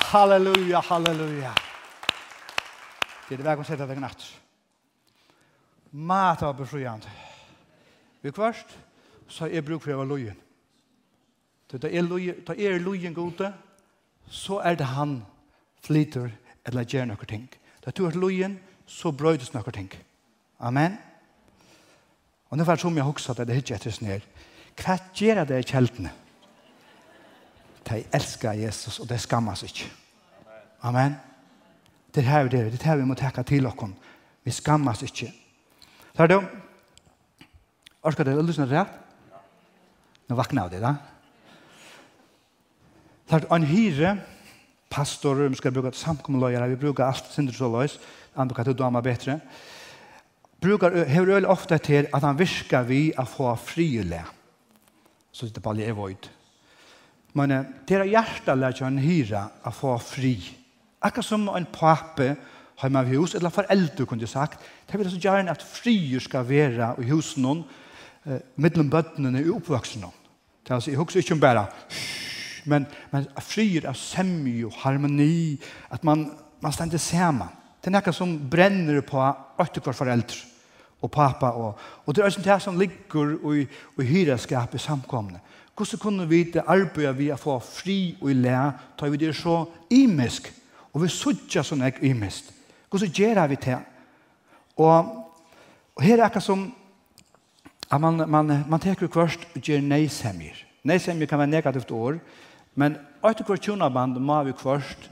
[0.09, 1.53] Halleluja, halleluja.
[3.27, 4.23] Det er det vekk å sette deg natt.
[5.93, 7.11] Mata befriande.
[8.23, 8.71] Vi kvart,
[9.29, 10.09] så er bruk for å være
[11.93, 13.51] er lojen, da er lojen gode,
[14.25, 15.19] så er det han
[15.85, 16.31] flyter
[16.65, 17.45] eller gjør noen ting.
[17.85, 18.57] Da du er lojen,
[18.89, 19.91] så brøydes noen ting.
[20.59, 20.97] Amen.
[22.49, 24.25] Og nå var det som jeg hoksa det, det er ikke etter sned.
[24.81, 26.09] Hva gjør det i kjeltene?
[26.09, 26.28] Amen
[27.89, 29.89] de elsker Jesus, og det skammer seg ikke.
[30.85, 31.15] Amen.
[32.15, 32.71] Det er her det er.
[32.71, 33.91] Det er her vi må takke til dere.
[34.43, 35.31] Vi skammer oss ikke.
[36.15, 36.39] Så er det,
[38.03, 38.95] orsker det øldesen rett?
[40.29, 40.93] Nå vakner av det da.
[43.29, 44.15] Så er det en hyre,
[44.89, 47.99] pastorer, vi skal bruke samkommeløyere, vi bruker alt synder så løs,
[48.35, 49.39] andre kan du dame bedre.
[50.61, 54.23] Brukar, hever øl ofte til at han virker vi å få friulig.
[55.31, 56.29] Så det er bare det void.
[57.37, 57.53] Men
[57.87, 60.37] det er hjertet lær en hyra å få fri.
[61.05, 62.33] Akkurat som en pape
[62.79, 66.93] har med hus, eller foreldre kunne sagt, det vil så gjerne at frier skal være
[67.03, 67.63] i husen noen,
[68.25, 70.15] eh, mellom bøttene og oppvoksen noen.
[70.63, 71.65] Det er altså, jeg husker ikke om bare,
[72.69, 75.59] men, men frier av semje og harmoni,
[75.91, 76.29] at man,
[76.61, 77.49] man stender sammen.
[77.79, 79.19] Det er noe som brenner på
[79.59, 80.47] åtte hver foreldre
[81.01, 81.51] og pappa.
[81.55, 83.63] Og, og det er også det som ligger i,
[83.99, 85.39] i hyreskapen samkomne.
[85.79, 89.61] Hvordan kunne vi det arbeidet vi har fått fri og lære, tar vi det så
[89.89, 90.49] imisk,
[90.91, 92.49] og vi sutja sånn ek imisk.
[92.91, 93.77] Hvordan gjør vi det?
[94.75, 95.13] Og,
[95.95, 96.65] og her er akkurat som
[97.89, 100.65] at man, man, man teker først og gjør neisemjer.
[100.83, 102.19] Neisemjer kan være negativt år,
[102.75, 105.09] men etter hvert tjonaband må vi først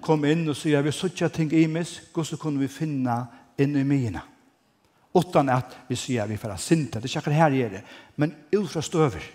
[0.00, 3.20] komme inn og si at vi sutja ting imisk, hvordan kunne vi finne
[3.60, 4.24] inn i mine?
[5.12, 8.32] Utan at vi sier at vi får sinta, det er ikke her gjør det, men
[8.56, 9.34] ut fra støver.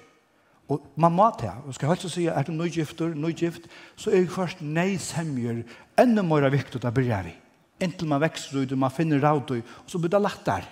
[0.71, 3.65] Og man må ta, og skal helst si, er du nøygifter, nøygift,
[3.99, 5.65] så er det først nei-semjer,
[5.99, 7.33] enda mer viktig å begynne vi.
[7.83, 10.67] Inntil man vekster ut, man finner råd, og så blir det lagt der.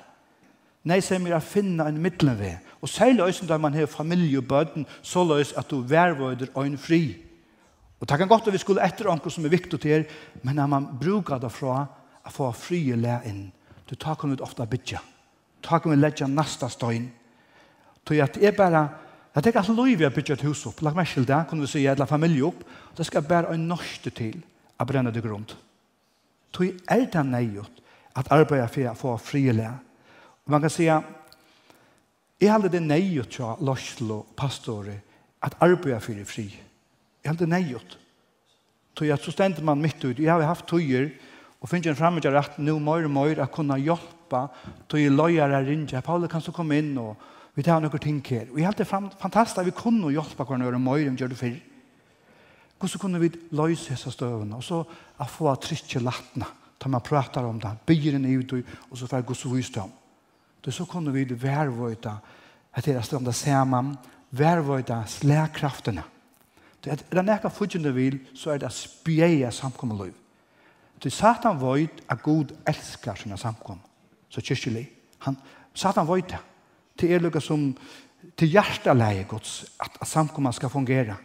[0.88, 2.70] Nei-semjer er finne en middelved.
[2.80, 6.64] Og særlig også når man har familie og bøten, så løs at du vervøyder og
[6.64, 7.18] en fri.
[8.00, 10.06] Og det kan godt at vi skulle etter anker som er viktig til,
[10.44, 11.84] men når man bruker det fra,
[12.24, 13.48] å få fri og le inn,
[13.90, 15.00] du tar kan ut ofte bytja.
[15.66, 17.10] Ta kan vi legge nasta støyn.
[18.08, 18.88] Så jeg er bare
[19.36, 20.82] Jeg tenker at lov vi har bygget et hus opp.
[20.82, 22.64] Lagt meg til det, kunne vi si, eller familie opp.
[22.98, 24.40] Det skal bare en norsk til
[24.80, 25.46] å brenne det grunn.
[26.52, 27.84] Tog er det nøyot
[28.18, 29.70] at arbeidet for å få frilig.
[30.46, 30.90] Og man kan si,
[32.40, 35.06] jeg hadde det nøyot til Lorslo, pastoret,
[35.46, 36.50] at arbeidet for fri.
[37.24, 37.98] Jeg hadde det nøyot.
[38.96, 40.18] Tog at så stendte man mitt ut.
[40.18, 41.12] Jeg har haft tøyer,
[41.60, 44.46] og finner en fremmedgjør at nå mer og mer å kunne hjelpe
[44.90, 46.02] tog løyere ringer.
[46.02, 47.20] Paule, kan du komme inn og
[47.60, 48.48] Vi tar noen ting her.
[48.54, 51.58] Og jeg det fantastisk at vi kunne hjelpe hverandre og gjøre mye gjør det før.
[52.80, 54.56] Hvordan kunne vi løse disse støvene?
[54.56, 56.48] Og så å få trykje lattene.
[56.80, 57.74] Da man prater om det.
[57.86, 59.92] Byren den ute, og så får Guds visdom.
[60.64, 62.14] Då så kunne vi værvøyta
[62.74, 63.98] at det er stående sammen.
[64.32, 66.04] Værvøyta slærkraftene.
[66.84, 70.14] Det er det nekka fudgjende vil, så er det spjeie samkommeløy.
[71.04, 73.80] Det satan vøyt at Gud elskar sine samkom.
[74.30, 74.90] Så kyrkjelig.
[75.20, 75.36] Han,
[75.74, 76.40] satan vøyt det.
[77.00, 77.72] Det er noe som
[78.40, 81.16] til hjerteleie gods at, at samkommet skal fungere.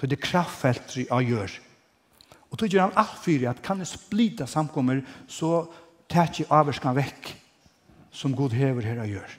[0.00, 1.58] Det er kraftfelt jeg gjør.
[2.50, 5.66] Og så gjør han alt for at kan det splita samkommer, så
[6.10, 7.34] tar jeg avvarskan vekk
[8.10, 9.36] som god hever her jeg gjør.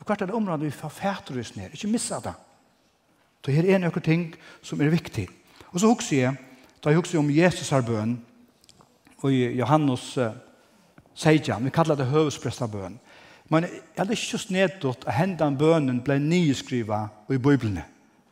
[0.00, 1.74] Og hvert er det området vi får fæter oss ned.
[1.74, 2.32] Ikke missa det.
[3.44, 4.24] Så her er noen ting
[4.62, 5.26] som er viktig.
[5.72, 6.36] Og så husker jeg,
[6.82, 8.16] da jeg husker om Jesus har bøn,
[9.22, 10.32] og i Johannes uh,
[11.14, 12.96] Seidjan, vi kallar det høvespresta bøn.
[13.50, 17.82] Men jeg hadde ikke just nedtatt at hendan bønnen ble nyskriva i Bibelen.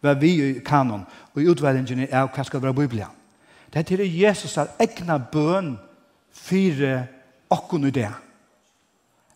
[0.00, 3.18] Hva vi i kanon og i utvelgingen av hva skal være Bibelen.
[3.70, 5.76] Det er til Jesus har egna bøn
[6.32, 7.04] fire
[7.50, 8.08] okkon i det.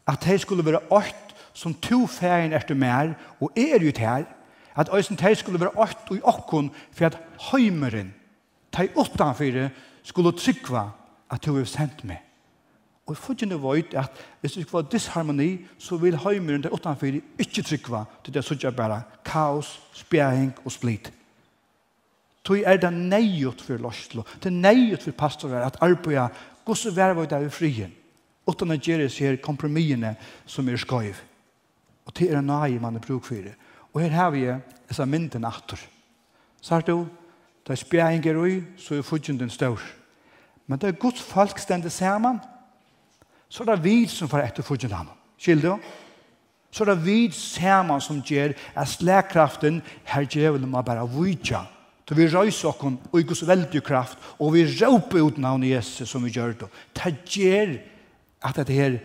[0.06, 4.26] At det skulle være åkt som to ferien etter mer, og er jo til
[4.74, 7.18] at øysen det skulle være åkt i okkon for at
[7.52, 8.14] høymeren,
[8.76, 9.70] de utanfyre,
[10.02, 10.88] skulle trykva
[11.30, 12.23] at du er sendt meg.
[13.06, 17.62] Og fudgjene vøyt at hvis det ikke var disharmoni, så vil høymeren der utenfor ikke
[17.62, 21.12] trykva til det sudja bare kaos, spjæring og split.
[22.44, 26.28] Tøy er det neiot for lorslo, det er neiot for pastorer at arbeida
[26.64, 27.92] gosse verva der i frien,
[28.46, 30.14] utan at gjere seg kompromiene
[30.46, 31.20] som er skoiv.
[32.04, 33.54] Og det er nai man er bruk for det.
[33.94, 34.44] Og her har vi
[34.88, 35.80] disse mynden atter.
[36.60, 37.06] Så du,
[37.66, 39.80] det er spjæring er ui, så er fudgjene den stør.
[40.66, 42.40] Men det er gods folk stendet saman,
[43.48, 45.12] så er det vi som får etter fortjent ham.
[45.38, 45.92] Skilder du?
[46.74, 49.78] Så er det vi sammen som gjør at slagkraften
[50.10, 51.62] her gjør man bare vidja.
[52.04, 56.10] Så vi røyser oss og i så veldig kraft, og vi råper ut navnet Jesus
[56.10, 56.68] som vi gjør det.
[56.92, 57.76] Det gjør
[58.44, 58.98] at det her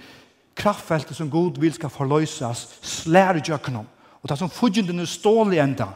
[0.59, 3.79] kraftfeltet som god vil skal forløses, slær i jøkken.
[4.19, 5.87] Og det som fudgen er stålig enda,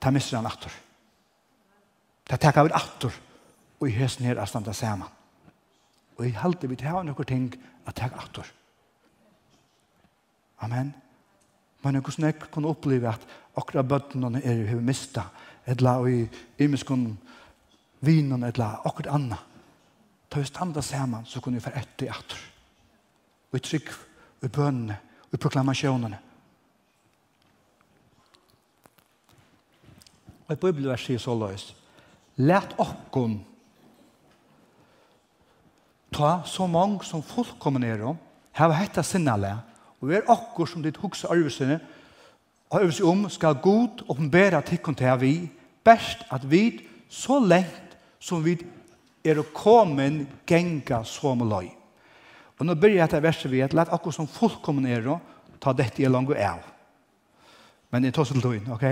[0.00, 0.70] det mister han atter.
[2.30, 3.16] Det tar vi atter,
[3.80, 5.08] og i høsten her er standa sammen
[6.20, 7.46] og jeg halte vi til noen ting
[7.88, 8.44] at jeg aktor.
[10.60, 10.92] Amen.
[11.80, 13.22] Men jeg kunne ikke kunne oppleve at
[13.56, 15.24] akkurat bøttene er vi Et mistet,
[15.66, 16.28] eller i
[16.58, 17.16] imenskene
[18.00, 19.36] vinen, eller akkurat anna.
[20.30, 22.38] Ta vi standa sammen, så kunne vi få etter i aktor.
[23.52, 23.88] Og i trygg,
[24.40, 26.18] og i bønene, og i proklamasjonene.
[30.48, 31.74] Og i bibelvers sier så løs.
[32.36, 33.40] Læt okkon
[36.12, 38.18] ta så mange som fullkommen er om,
[38.56, 39.54] hava hetta sinnale,
[40.00, 41.78] og er akkur som ditt hugsa arvesene,
[42.70, 45.34] og arvesene om skal god oppenbæra tikkun til vi,
[45.84, 48.58] best at vi så lengt som vi
[49.24, 51.70] er kommen genga som løy.
[52.58, 55.20] Og nå byrjar etter verset vi at let akkur som fullkommen er om,
[55.60, 56.60] ta dette i langt av.
[57.90, 58.84] Men det er tossen løgn, ok?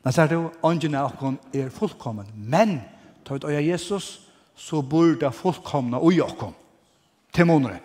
[0.00, 2.78] Da sier du, ånden er akkur er fullkommen, men
[3.26, 4.29] ta ut øya Jesus,
[4.60, 6.52] så bor det fullkomna og jakom
[7.32, 7.78] til månere.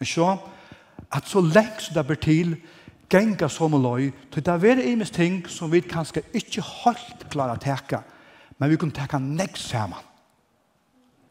[0.00, 0.30] Men så,
[1.12, 2.56] at så lenge som det blir til,
[3.10, 7.58] genga som og løy, til det er imes ting som vi kanskje ikke helt klarer
[7.58, 8.00] å teka,
[8.58, 10.00] men vi kunne teka nekst sammen.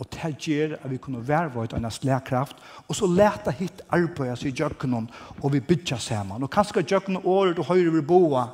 [0.01, 4.39] Og det gjør at vi kunne være vårt en slagkraft, og så leta hit arbeidet
[4.41, 5.07] seg i djøkkenen,
[5.41, 6.43] og vi bytja sammen.
[6.43, 8.47] Og kanskje djøkkenen året og høyre vil boa,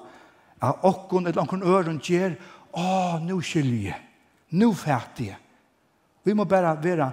[0.62, 2.35] at okkon eller okkon øren gjør,
[2.73, 3.93] åh, nu nå
[4.49, 5.38] nu jeg,
[6.29, 7.09] Vi må bare være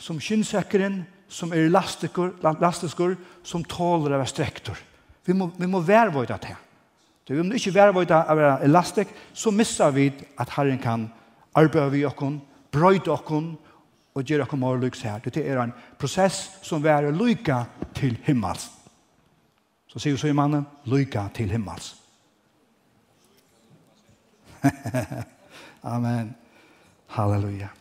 [0.00, 4.78] som kynnsøkeren, som er lastiker, lastisker, som tåler av strektor.
[5.26, 9.08] Vi må, vi må være vårt av Det vi må ikke være vårt av elastik,
[9.32, 11.10] så missar vi at Herren kan
[11.54, 12.40] arbeide vi okken,
[12.72, 13.58] brøyde okken,
[14.14, 15.20] og gjøre okken mer lyks her.
[15.20, 18.70] Det er en prosess som er lyka til himmels.
[19.86, 21.94] Så sier så i mannen, lyka til himmels.
[25.94, 26.34] Amen.
[27.10, 27.79] Halleluja.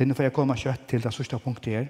[0.00, 1.88] Det er for jeg komme kjøtt til det sørste punktet her.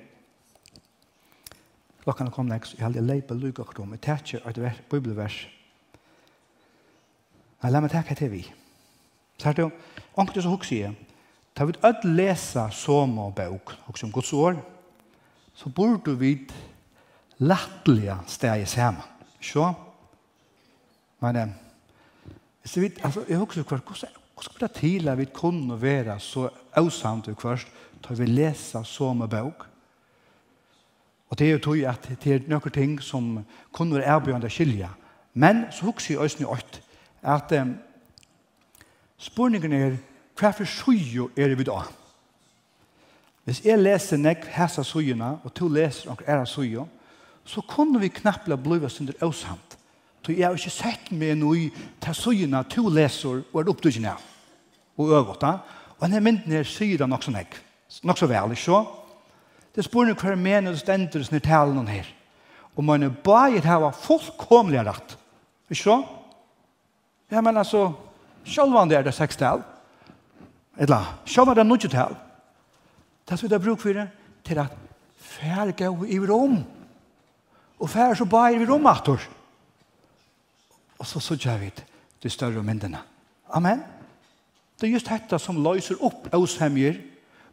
[2.03, 2.75] Klokken er kommet nekst.
[2.75, 3.93] Jeg har leip og lukk og krom.
[3.95, 5.37] Jeg tar ikke et bibelvers.
[7.63, 8.43] Men la meg takke til vi.
[9.39, 9.71] Så er det, jo,
[10.19, 10.97] ångte så hukse jeg.
[11.55, 14.59] da vi ødt lese som og bøk, hukse om Guds år,
[15.55, 16.51] så burde vi
[17.39, 19.03] lattelige steg sammen.
[19.41, 19.73] Så?
[21.21, 21.55] Men,
[22.63, 26.21] hvis vi, altså, jeg hukse hva, hva Hvordan skal det til at vi kunne være
[26.21, 27.69] så avsamt og kvørst
[28.03, 29.67] tar vi lesa som bok.
[31.31, 34.91] Og det er jo tog at det er noen ting som kunne være erbjørende skilja.
[35.35, 36.81] Men så husker jeg også åkt
[37.23, 37.75] at um,
[39.19, 39.99] spørningen er
[40.41, 41.83] hva for sujo er det vi da?
[43.45, 46.87] Hvis jeg leser nek hæsa sujona og to leser noen æra sujo,
[47.45, 49.77] så kunne vi knappla bliva synder åsamt.
[50.27, 51.71] Så jeg har ikke sett meg noe
[52.03, 54.11] til sujona to leser og er oppdugjen.
[54.99, 55.59] Og øvåta.
[55.99, 57.70] Og denne mynden her sier det nok sånn ikke
[58.03, 58.81] nok så vel, ikke så?
[59.75, 62.07] Det spør hva jeg mener stender sånne talen her.
[62.77, 65.17] Og man er bare til å ha fullkomlig rett.
[65.71, 65.97] Ikke så?
[67.31, 67.93] Ja, men altså,
[68.45, 69.63] selv om det er det seks tal,
[70.81, 72.17] eller selv om det er noe tal,
[73.29, 74.09] det som vi har brukt for det,
[74.47, 74.75] til at
[75.21, 76.57] færre gav i rom,
[77.81, 79.23] og færre så bare i rom atter.
[80.99, 81.71] Og så så gjør vi
[82.23, 82.99] det større myndene.
[83.55, 83.83] Amen.
[84.81, 86.99] Det er just dette som løser opp oss avsemmer,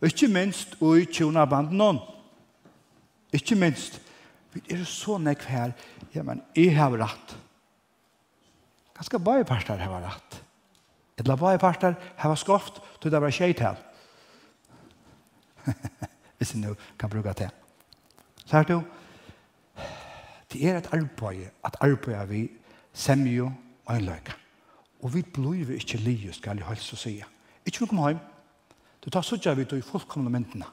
[0.05, 1.99] Ikke minst og i tjona banden noen.
[3.33, 3.99] Ikke minst.
[4.53, 5.73] Vi er så nekk her.
[6.13, 7.35] Ja, men jeg har rett.
[8.97, 10.39] Ganske bare parter har rett.
[11.17, 13.77] Eller bare parter har skoft til det var skjeit her.
[16.37, 17.49] Hvis jeg nå kan bruke det.
[18.45, 18.81] Så her du,
[20.53, 22.43] det er et arbeid, at arbeid vi
[22.93, 23.51] semjo
[23.85, 24.33] og en løyke.
[25.01, 27.17] Og vi blir ikke lige, skal jeg helst å si.
[27.65, 28.21] Ikke vi kommer hjem,
[29.07, 30.67] Du tar suttja vidt og i fullkomne myndene.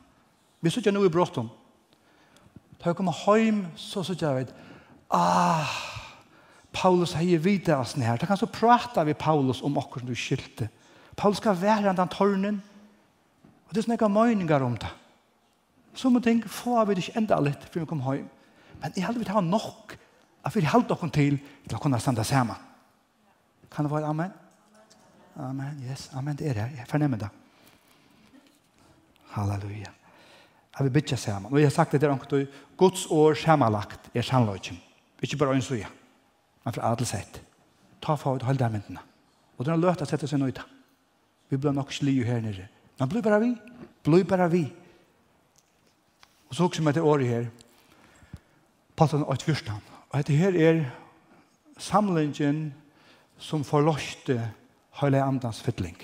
[0.59, 1.47] Vi suttja nå i bråttom.
[2.81, 4.49] Da jeg kommer heim, så suttja vi
[5.15, 5.71] ah,
[6.75, 8.19] Paulus heier videre av sånn her.
[8.19, 10.67] Da kan så prata vi Paulus om okkur som du skilte.
[11.15, 12.59] Paulus skal være den tørnen.
[13.69, 14.91] Og det er sånne meninger om det.
[15.95, 18.27] Så må ting få vi det ikke enda litt før vi kommer heim.
[18.83, 19.95] Men jeg hadde vi tar nok
[20.43, 22.59] at vi holdt dere til til å kunne standa sammen.
[23.71, 24.35] Kan det være amen?
[25.39, 26.69] Amen, yes, amen, det er det.
[26.81, 27.31] Jeg fornemmer det.
[29.35, 29.91] Halleluja.
[30.79, 31.53] Jeg vil bytja sammen.
[31.53, 34.81] Og jeg har sagt det der omkring, Guds år samanlagt er sannløyken.
[35.23, 35.87] Ikke bare øynsuja,
[36.65, 37.43] men for adel sett.
[38.03, 39.03] Ta for å holde myndene.
[39.59, 40.65] Og det er løt å sette seg nøyta.
[41.49, 42.69] Vi blir nok sliju her nere.
[42.99, 43.53] Men blir bare vi.
[44.05, 44.65] Blir bare vi.
[46.49, 47.47] Og så også med det året her.
[48.97, 49.81] Patten 8 fyrstan.
[50.11, 50.85] Og dette her er
[51.79, 52.75] samlingen
[53.39, 54.39] som forløste
[55.01, 55.97] høyla andans fytling.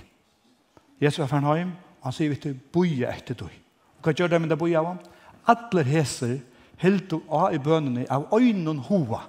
[1.00, 1.70] Jesus er var fernheim,
[2.04, 3.46] Han sier, vet du, boie etter du.
[3.46, 4.96] Og hva gjør det med det boie av?
[5.50, 6.38] Atler heser,
[6.80, 9.26] helt du av i bønene, av øynene hova,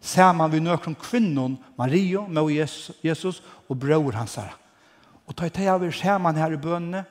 [0.00, 2.50] Ser man vi nøkron kvinnon, Mario, med
[3.02, 4.54] Jesus, og bror hans her.
[5.26, 7.04] Og ta i teg av ser man her i bønene,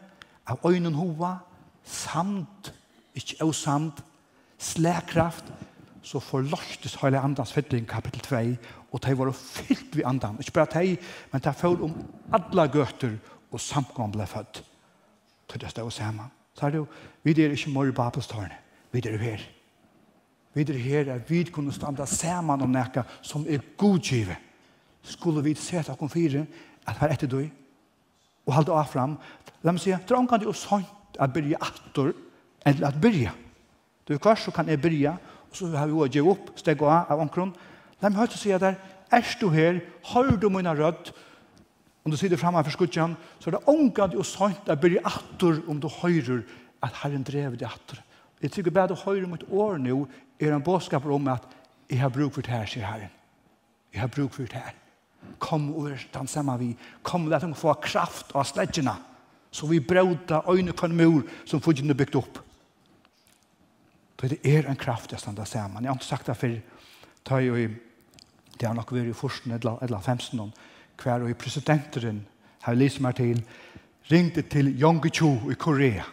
[0.47, 1.37] av øynene hova,
[1.83, 2.71] samt,
[3.15, 3.99] ikke osamt,
[4.57, 5.51] slækraft,
[6.01, 8.39] så forlortes hele andans fytling, kapittel 2,
[8.95, 10.39] og de var fyllt vi andan.
[10.39, 10.95] Ikke bare de,
[11.33, 11.97] men de følte om
[12.31, 13.17] alle gøter,
[13.51, 14.63] og samkommet ble født
[15.49, 16.31] til det stod sammen.
[16.53, 16.87] Så er det jo,
[17.23, 18.57] vi er ikke mer i babelstårene,
[18.91, 19.43] vi er her.
[20.53, 24.35] Vi er her at vi kunne standa sammen om noe som er godgive.
[25.03, 26.45] Skulle vi se til åkken fire
[26.87, 27.43] at her etter du,
[28.47, 29.17] og halda av fram.
[29.63, 32.13] La meg si, det er omkant jo sånt at byrja atter,
[32.65, 33.33] eller at byrja.
[34.07, 35.17] Du er kvar så kan jeg byrja
[35.49, 37.53] og så har vi jo å gi opp steg og av omkron.
[38.01, 38.77] La meg høyt å si at der,
[39.11, 39.79] er du her,
[40.11, 41.13] har du mine rødt,
[42.07, 45.57] om du sitter framme for skudjan, så er det ångad og sånt at blir atter
[45.67, 46.45] om du høyrer
[46.85, 47.99] at Herren drev det atter.
[48.39, 50.05] Jeg tykker bare du høyrer mot år nå,
[50.39, 51.43] er en bådskap om at
[51.89, 53.11] jeg har bruk for det her, sier Herren.
[53.91, 54.77] Jeg har bruk for det her.
[55.43, 56.69] Kom og den samme vi.
[57.03, 58.93] Kom og lett dem få kraft av sledgjene,
[59.51, 62.39] så vi brøter øyne kan mur som fudgjene bygd opp.
[64.23, 65.83] Det er en kraft jeg stender sammen.
[65.83, 66.55] Jeg har ikke sagt det før,
[67.27, 67.67] ta jo i,
[68.55, 70.55] det har nok vært i forsten, eller, eller 15 år,
[71.03, 72.25] hver og presidenteren,
[72.61, 73.43] har jeg lyst meg til,
[74.11, 76.03] ringte til Yongi Cho i Korea.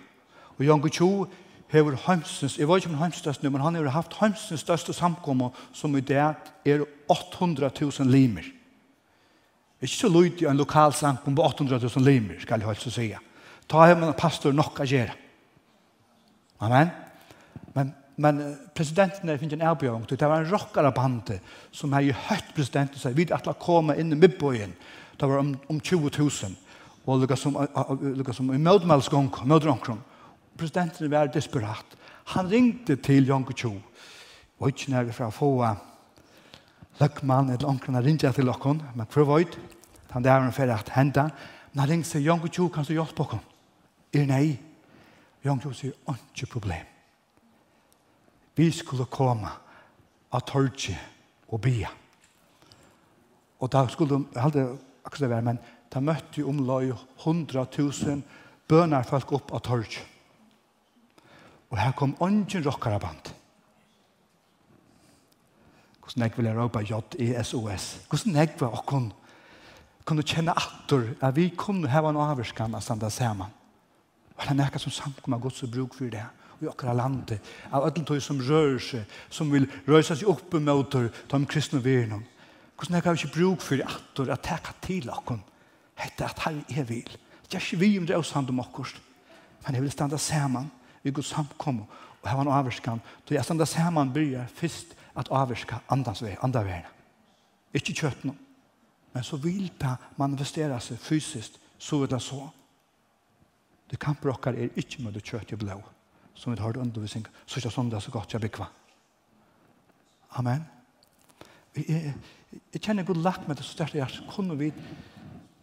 [0.59, 1.27] Og Yong Cho
[1.69, 5.51] hever Heimsens, jeg var ikke om Heimsens nu, men han har haft Heimsens største samkommer,
[5.73, 6.35] som i det er
[7.13, 8.43] 800.000 limer.
[9.81, 13.19] Ikke så lyd i en lokal samkommer på 800.000 limer, skal jeg holde så sige.
[13.69, 15.17] Ta hjem pastor nok å gjøre.
[16.61, 17.04] Amen
[18.17, 18.41] men
[18.75, 20.05] presidenten er finnes en erbjørn.
[20.07, 21.41] Det var en rockare bande
[21.75, 23.17] som har høyt presidenten seg.
[23.17, 24.75] Vi atla komme inn i midtbøyen.
[25.19, 26.55] Det var om, om 20 000.
[27.07, 27.59] Og lukka som,
[28.01, 29.99] lukka som i mødmelsgong, mødronkrong.
[30.57, 31.99] Presidenten var desperat.
[32.37, 33.75] Han ringte til Jonko Tjo.
[34.61, 35.51] Og ikke nær fra få
[37.01, 38.81] løkmann eller onkren ringte til okken.
[38.95, 39.43] Men for å
[40.15, 41.29] han der var en ferie at henta.
[41.73, 43.43] Men han ringte til Jonko Tjo, kan du hjelpe oss?
[44.15, 44.57] Er nei.
[45.45, 46.94] Jonko Tjo sier, ikke problem
[48.57, 49.51] vi skulle komme
[50.35, 50.99] av torget
[51.51, 51.91] og bia.
[53.61, 54.65] Og da skulle de, jeg hadde
[55.05, 55.61] akkurat det være, men
[55.93, 58.25] da møtte jo tusen
[58.69, 60.03] bønner folk opp av torget.
[61.71, 63.33] Og her kom ånden rockaraband.
[66.01, 68.07] Hvordan jeg ville råpe J-E-S-O-S.
[68.09, 69.13] Hvordan jeg var åkken
[70.05, 73.49] kunne kjenne atter at vi kunne ha en avvarskan av standa sammen.
[74.37, 76.44] Var det nekka som samkommer godt så bruk for det her?
[76.63, 77.41] i okra landet,
[77.71, 82.21] av ödlen tog som rör seg, som vil røysa seg oppe mot de kristne verna.
[82.77, 85.43] Hvordan har ikke bruk for atter at teka til okkon?
[85.95, 87.11] Hette at her er vil.
[87.47, 88.97] Det er ikke vi om det er sant om okkurs.
[89.65, 90.71] Men jeg vil standa saman,
[91.03, 91.87] vi går samkomma,
[92.23, 93.01] og ha en avvarskan.
[93.29, 96.91] Så jeg standa saman byrja først at avvarska andans vei, andra veien.
[97.75, 98.35] Ikke kjøttene.
[99.15, 102.49] Men så vil det manifestera seg fysiskt, så vil det så.
[103.91, 105.77] Det kan brokkar er ikke med det kjøtt i blå
[106.35, 108.69] som vi har hørt undervisning, så ikke sånn det er så godt jeg bekva.
[110.39, 110.65] Amen.
[111.75, 112.15] Jeg,
[112.73, 114.27] jeg kjenner god lagt med det så største hjertet.
[114.31, 114.71] Kunne vi,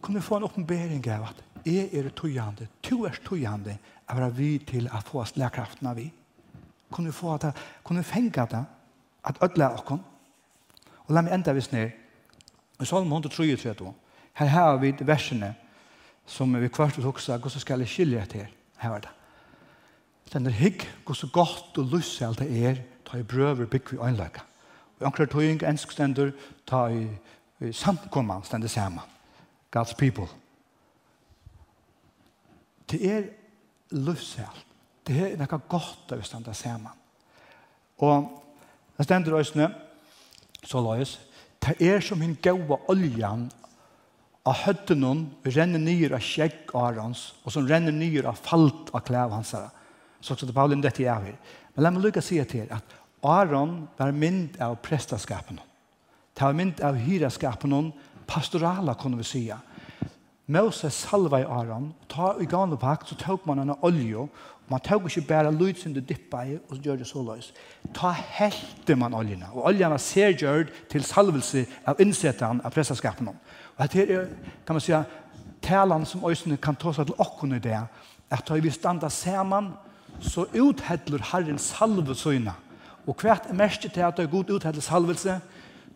[0.00, 4.56] kunne vi få en oppenbering av at jeg er tøyende, to er tøyende, er vi
[4.66, 6.08] til å få oss lærkraften av vi.
[6.92, 7.52] Kunne vi få at,
[7.84, 8.64] kunne vi fenge det,
[9.24, 10.00] at ødele oss.
[11.06, 11.92] Og la meg enda vis ned.
[12.82, 13.92] I Salm 133,
[14.40, 15.54] her har vi versene
[16.26, 18.46] som vi kvart vil huske, hvordan skal jeg skilje til?
[18.78, 19.10] Her var det.
[20.32, 23.92] Den er hygg, hvor så godt og lyst alt det er, ta i brøver bygg
[23.92, 24.44] vi øynløyga.
[25.00, 26.30] Og anker tøying, ensk stender,
[26.66, 29.04] ta i samkomman stender saman.
[29.76, 30.28] God's people.
[32.90, 33.22] Det er
[33.90, 34.46] lysse.
[35.06, 36.92] Det er nekka godt av stender saman.
[37.98, 38.28] Og
[38.98, 39.70] det stender øysene,
[40.64, 41.18] så løys,
[41.62, 43.48] det er som hun gaua oljan
[44.46, 49.34] av høttenon renner nyer av skjegg arans, og som renner nyer av falt av klæv
[49.34, 49.70] hansara.
[50.22, 51.36] Så också till Paulin dette är här.
[51.74, 52.84] Men la meg lycka säga till er att
[53.22, 55.60] Aron var mynd av prästaskapen.
[56.34, 57.92] Det var mynd av hyraskapen
[58.26, 59.58] pastorala kunne vi säga.
[60.46, 64.28] Moses salva i Aron ta i gamla pakt så tok man en olja
[64.72, 67.50] man tog ikke bare lyd som du dippa i, og så gjør det så løs.
[67.94, 73.28] Ta helte man oljene, og oljene ser gjørt til salvelse av innsettene av prestaskapen.
[73.28, 74.30] Og dette er,
[74.66, 74.94] kan man si,
[75.62, 77.80] talene som øyne kan ta seg til åkken i det,
[78.32, 79.72] at vi standa sammen,
[80.22, 82.54] så uthedler Herren salve søgna.
[83.06, 85.40] Og hvert er mest til at det er god uthedler salvelse,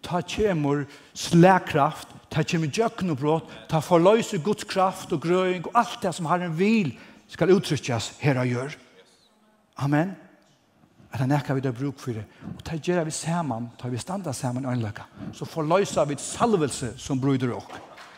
[0.02, 6.14] ta kjemur slækraft, ta kjemur djøknobrott, ta forløse Guds kraft og grøying, og alt det
[6.14, 6.94] som Herren vil
[7.28, 8.76] skal uttrykkes her og gjør.
[9.82, 10.14] Amen.
[11.12, 12.24] At han nekka vi det bruk for det.
[12.56, 15.06] Og ta gjør vi saman, ta vi standa saman øynløkka.
[15.32, 17.72] Så forløysa vi salvelse som bryder ok.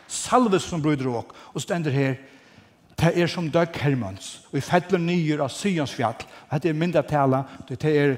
[0.08, 1.34] Salvelse som bryder ok.
[1.54, 2.16] Og stender her,
[2.98, 6.18] det er som døk Hermans, og vi fettler nye av Syons fjall.
[6.50, 8.16] Dette er mindre tala, det er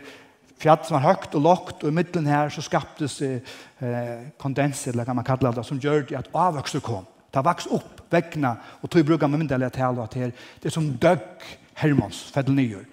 [0.61, 5.05] fjall som er høgt og lågt, og i midten her så skaptes eh, kondens, eller
[5.05, 7.05] kan man kalla det, som gjør det at avvokset kom.
[7.31, 10.33] Det vaks opp vekkene, og tog bruker med mindre eller tala at det
[10.67, 11.45] er som døk
[11.81, 12.89] Hermans, fettler nyer,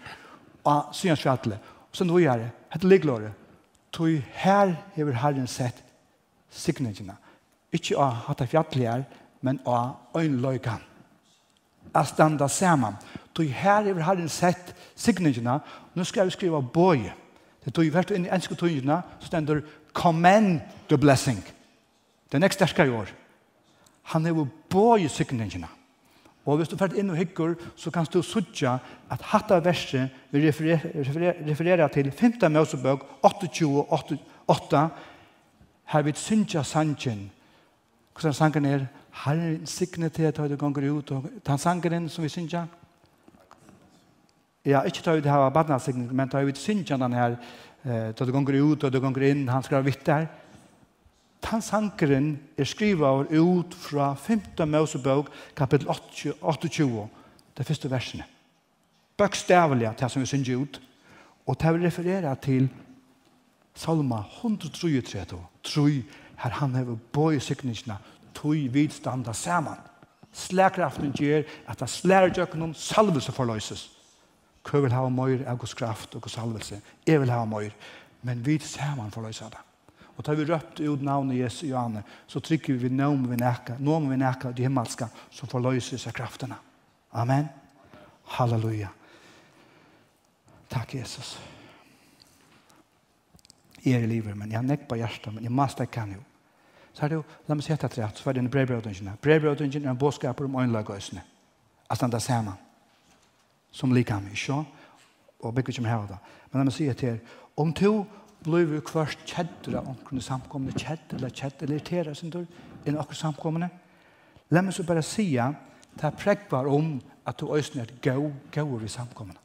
[0.68, 1.56] av Syons fjall.
[1.56, 3.32] Og så nå gjør det, Hette ligglåret.
[3.32, 3.48] det,
[3.96, 5.80] tog her hever Herren sett
[6.52, 7.16] signingene.
[7.72, 9.08] Ikke av hatt av fjallet her,
[9.42, 10.84] men av øynløygan
[11.96, 12.98] at standa sammen.
[13.34, 15.60] Tog her er herren sett signingene,
[15.96, 17.14] nå skal vi skriva bøye.
[17.66, 19.62] Det tog vært inn i enske tøyene, så stender
[19.94, 21.42] «Commend the blessing».
[22.28, 23.12] Det er nekst sterkere i år.
[24.14, 25.68] Han er jo bøye signingene.
[26.48, 28.78] Og hvis du fært inn og hikker, så kan du sutja
[29.12, 30.94] at hatta verset vi refererer,
[31.44, 32.40] refererer, til 5.
[32.52, 33.84] Mosebøk 28,
[34.48, 34.84] 8,
[35.92, 37.28] her vi synsja sannsyn.
[38.16, 38.88] Hvordan sangen er?
[39.26, 42.68] Herren sikne til at du gonger ut og ta sangeren som vi synger.
[44.66, 47.38] Ja, ikke ta ut det her badna signet, men ta ut synger den her
[47.88, 50.28] ta du gonger ut og du gonger inn, han skal vitt der.
[51.42, 54.66] Ta sangeren er skrivet ut fra 5.
[54.68, 55.88] Mosebok, kapittel
[56.42, 57.08] 28,
[57.58, 58.26] det første versene.
[59.18, 60.82] Bøkstavelig til som vi synger ut,
[61.48, 62.70] og det vil referere til
[63.78, 66.04] Salma 133, 3,
[66.38, 67.98] her han har bøy sikningene,
[68.38, 69.80] tog vidstanda saman.
[70.38, 73.88] Slærkraften gjør at det slærer døkken om salvelse forløses.
[74.68, 76.82] Hva vil ha mer av Guds kraft og Guds salvelse.
[77.08, 77.72] Jeg vil ha mer,
[78.22, 79.60] Men vid saman forløser det.
[80.18, 84.10] Og tar vi røpt ut navnet Jesu Johanne, så trykker vi noen vi nækka, noen
[84.10, 86.58] vi nækka de himmelska, som forløser seg kraftene.
[87.14, 87.46] Amen.
[88.34, 88.90] Halleluja.
[90.74, 91.38] Takk, Jesus.
[93.86, 96.18] Jeg er i livet, men jeg har nekk på hjertet, men jeg må stekke han
[96.18, 96.26] jo
[96.98, 99.20] så er det jo, la meg si etter rett, så er det en brevbrødingen.
[99.22, 101.22] Brevbrødingen er en båtskaper om øynlagøsene.
[101.90, 102.56] At han da ser man.
[103.72, 104.64] Som liker ham, ikke?
[105.40, 106.18] Og bygger kommer her og da.
[106.50, 107.20] Men la meg si etter,
[107.58, 107.92] om to
[108.42, 112.48] blir vi kvart kjeddere omkring eller kjeddere, eller irriterer sin tur,
[112.86, 113.70] enn akkurat samkommende.
[114.50, 115.54] La meg så bare si at
[116.02, 116.96] det prekvar om
[117.26, 119.40] at du øyne er gøy, gøy i samkommende.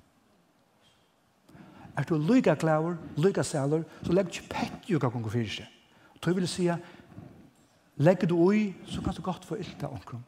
[1.98, 5.68] Er du lyga klaver, lyga sæler, så legg ikke pett jo hva konger fyrir seg.
[6.22, 6.78] Tøy vil si at
[8.03, 10.22] legger du ui, så kan du godt få ylta omkring.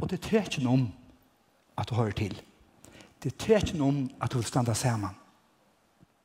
[0.00, 0.88] Og det er ikke om
[1.78, 2.34] at du hører til.
[3.22, 5.14] Det er ikke noe om at du vil standa sammen.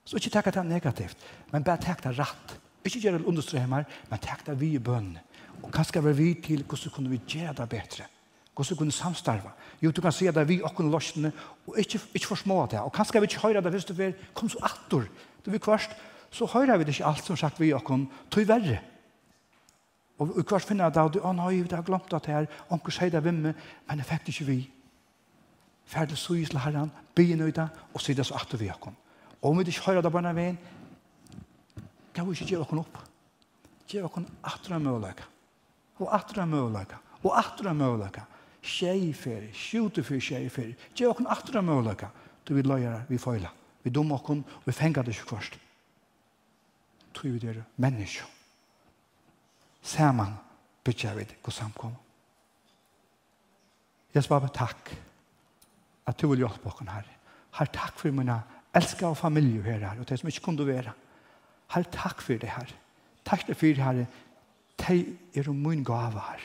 [0.07, 1.17] Så ikke takk det negativt,
[1.51, 2.57] men bare takk det rett.
[2.87, 5.17] Ikke gjøre det understrømmer, men takk det vi i bønn.
[5.61, 8.07] Og hva skal vi til, hvordan kunne vi gjøre det bedre?
[8.55, 9.51] Hvordan kunne samstarve?
[9.81, 11.31] Jo, du kan se det vi og kunne løsne,
[11.67, 12.79] og ikke, ikke for små det.
[12.79, 15.05] Og kanskje vi ikke høre det hvis du vil, kom så atter.
[15.45, 15.91] Du vil kvart,
[16.31, 18.79] så hører vi det ikke alt som sagt vi og kunne, tog verre.
[20.17, 22.93] Og i kvart finner jeg da, du, å nei, jeg har glemt det her, onker
[22.93, 23.53] sier det vimme,
[23.87, 24.57] men jeg fikk ikke vi.
[25.87, 28.95] Ferdig så til herren, byen nøyda, og sier det så atter vi har kom.
[29.37, 30.57] Og om vi ikke hører det bare veien,
[32.15, 32.97] kan vi ikke gjøre oss opp.
[33.87, 35.21] Gjøre oss atre mulighet.
[36.01, 36.95] Og atter atre mulighet.
[37.21, 38.33] Og atter atre mulighet.
[38.67, 40.71] Tjejfer, skjutefer, tjejfer.
[40.97, 42.23] Gjøre oss atre mulighet.
[42.47, 43.53] Du vil løyere, vi feiler.
[43.85, 45.59] Vi dummer oss, og vi fenger det ikke først.
[47.13, 48.36] Tror vi det er mennesker
[49.81, 50.33] Saman
[50.83, 51.97] bytja vi god samkommer.
[54.13, 54.91] Jeg svarer takk
[56.07, 57.07] at du vil hjelpe oss her.
[57.59, 58.41] Her takk for mine
[58.75, 60.93] elskede og familie her og det som ikke kunne være.
[61.73, 62.73] Her takk for det her.
[63.25, 64.05] Takk for det her.
[64.77, 66.39] De er min gave her.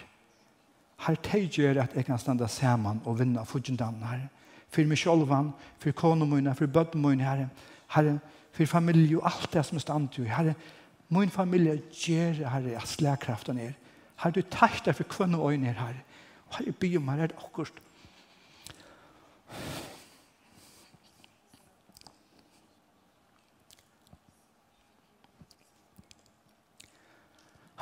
[1.07, 4.28] Her de gjør at jeg kan stande sammen og vinne fudgendamen her.
[4.68, 7.47] For meg selv, for kone mine, for bøtten mine her.
[7.95, 8.18] Her
[8.53, 10.28] for familie og alt det som er stand til.
[10.28, 10.53] Her
[11.12, 13.72] Min familie gjør, her at slagkraften er.
[14.22, 15.94] Her du takk deg for kvann og øyne er, her
[16.52, 17.72] Og byen her er det akkurat.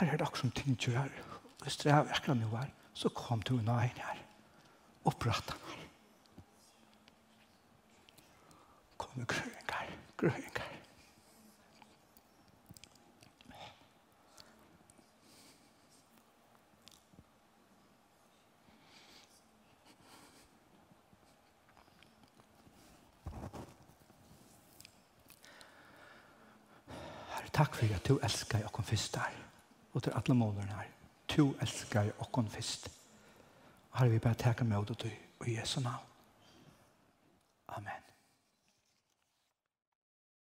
[0.01, 1.09] Her er det akkurat som ting gjør, her.
[1.63, 4.27] Hvis det er akkurat noe her, så kom du unna øyne, herre.
[5.05, 5.87] Opprette meg.
[8.99, 10.80] Kom med grøyngar, grøyngar.
[27.53, 29.33] Takk for at du elskar okkon først der.
[29.93, 30.91] Og til alle målerne her.
[31.37, 32.11] Du elskar
[32.49, 32.91] først.
[33.95, 35.09] Her vil vi bare takke med og du
[35.47, 36.07] i Jesu navn.
[37.69, 38.10] Amen.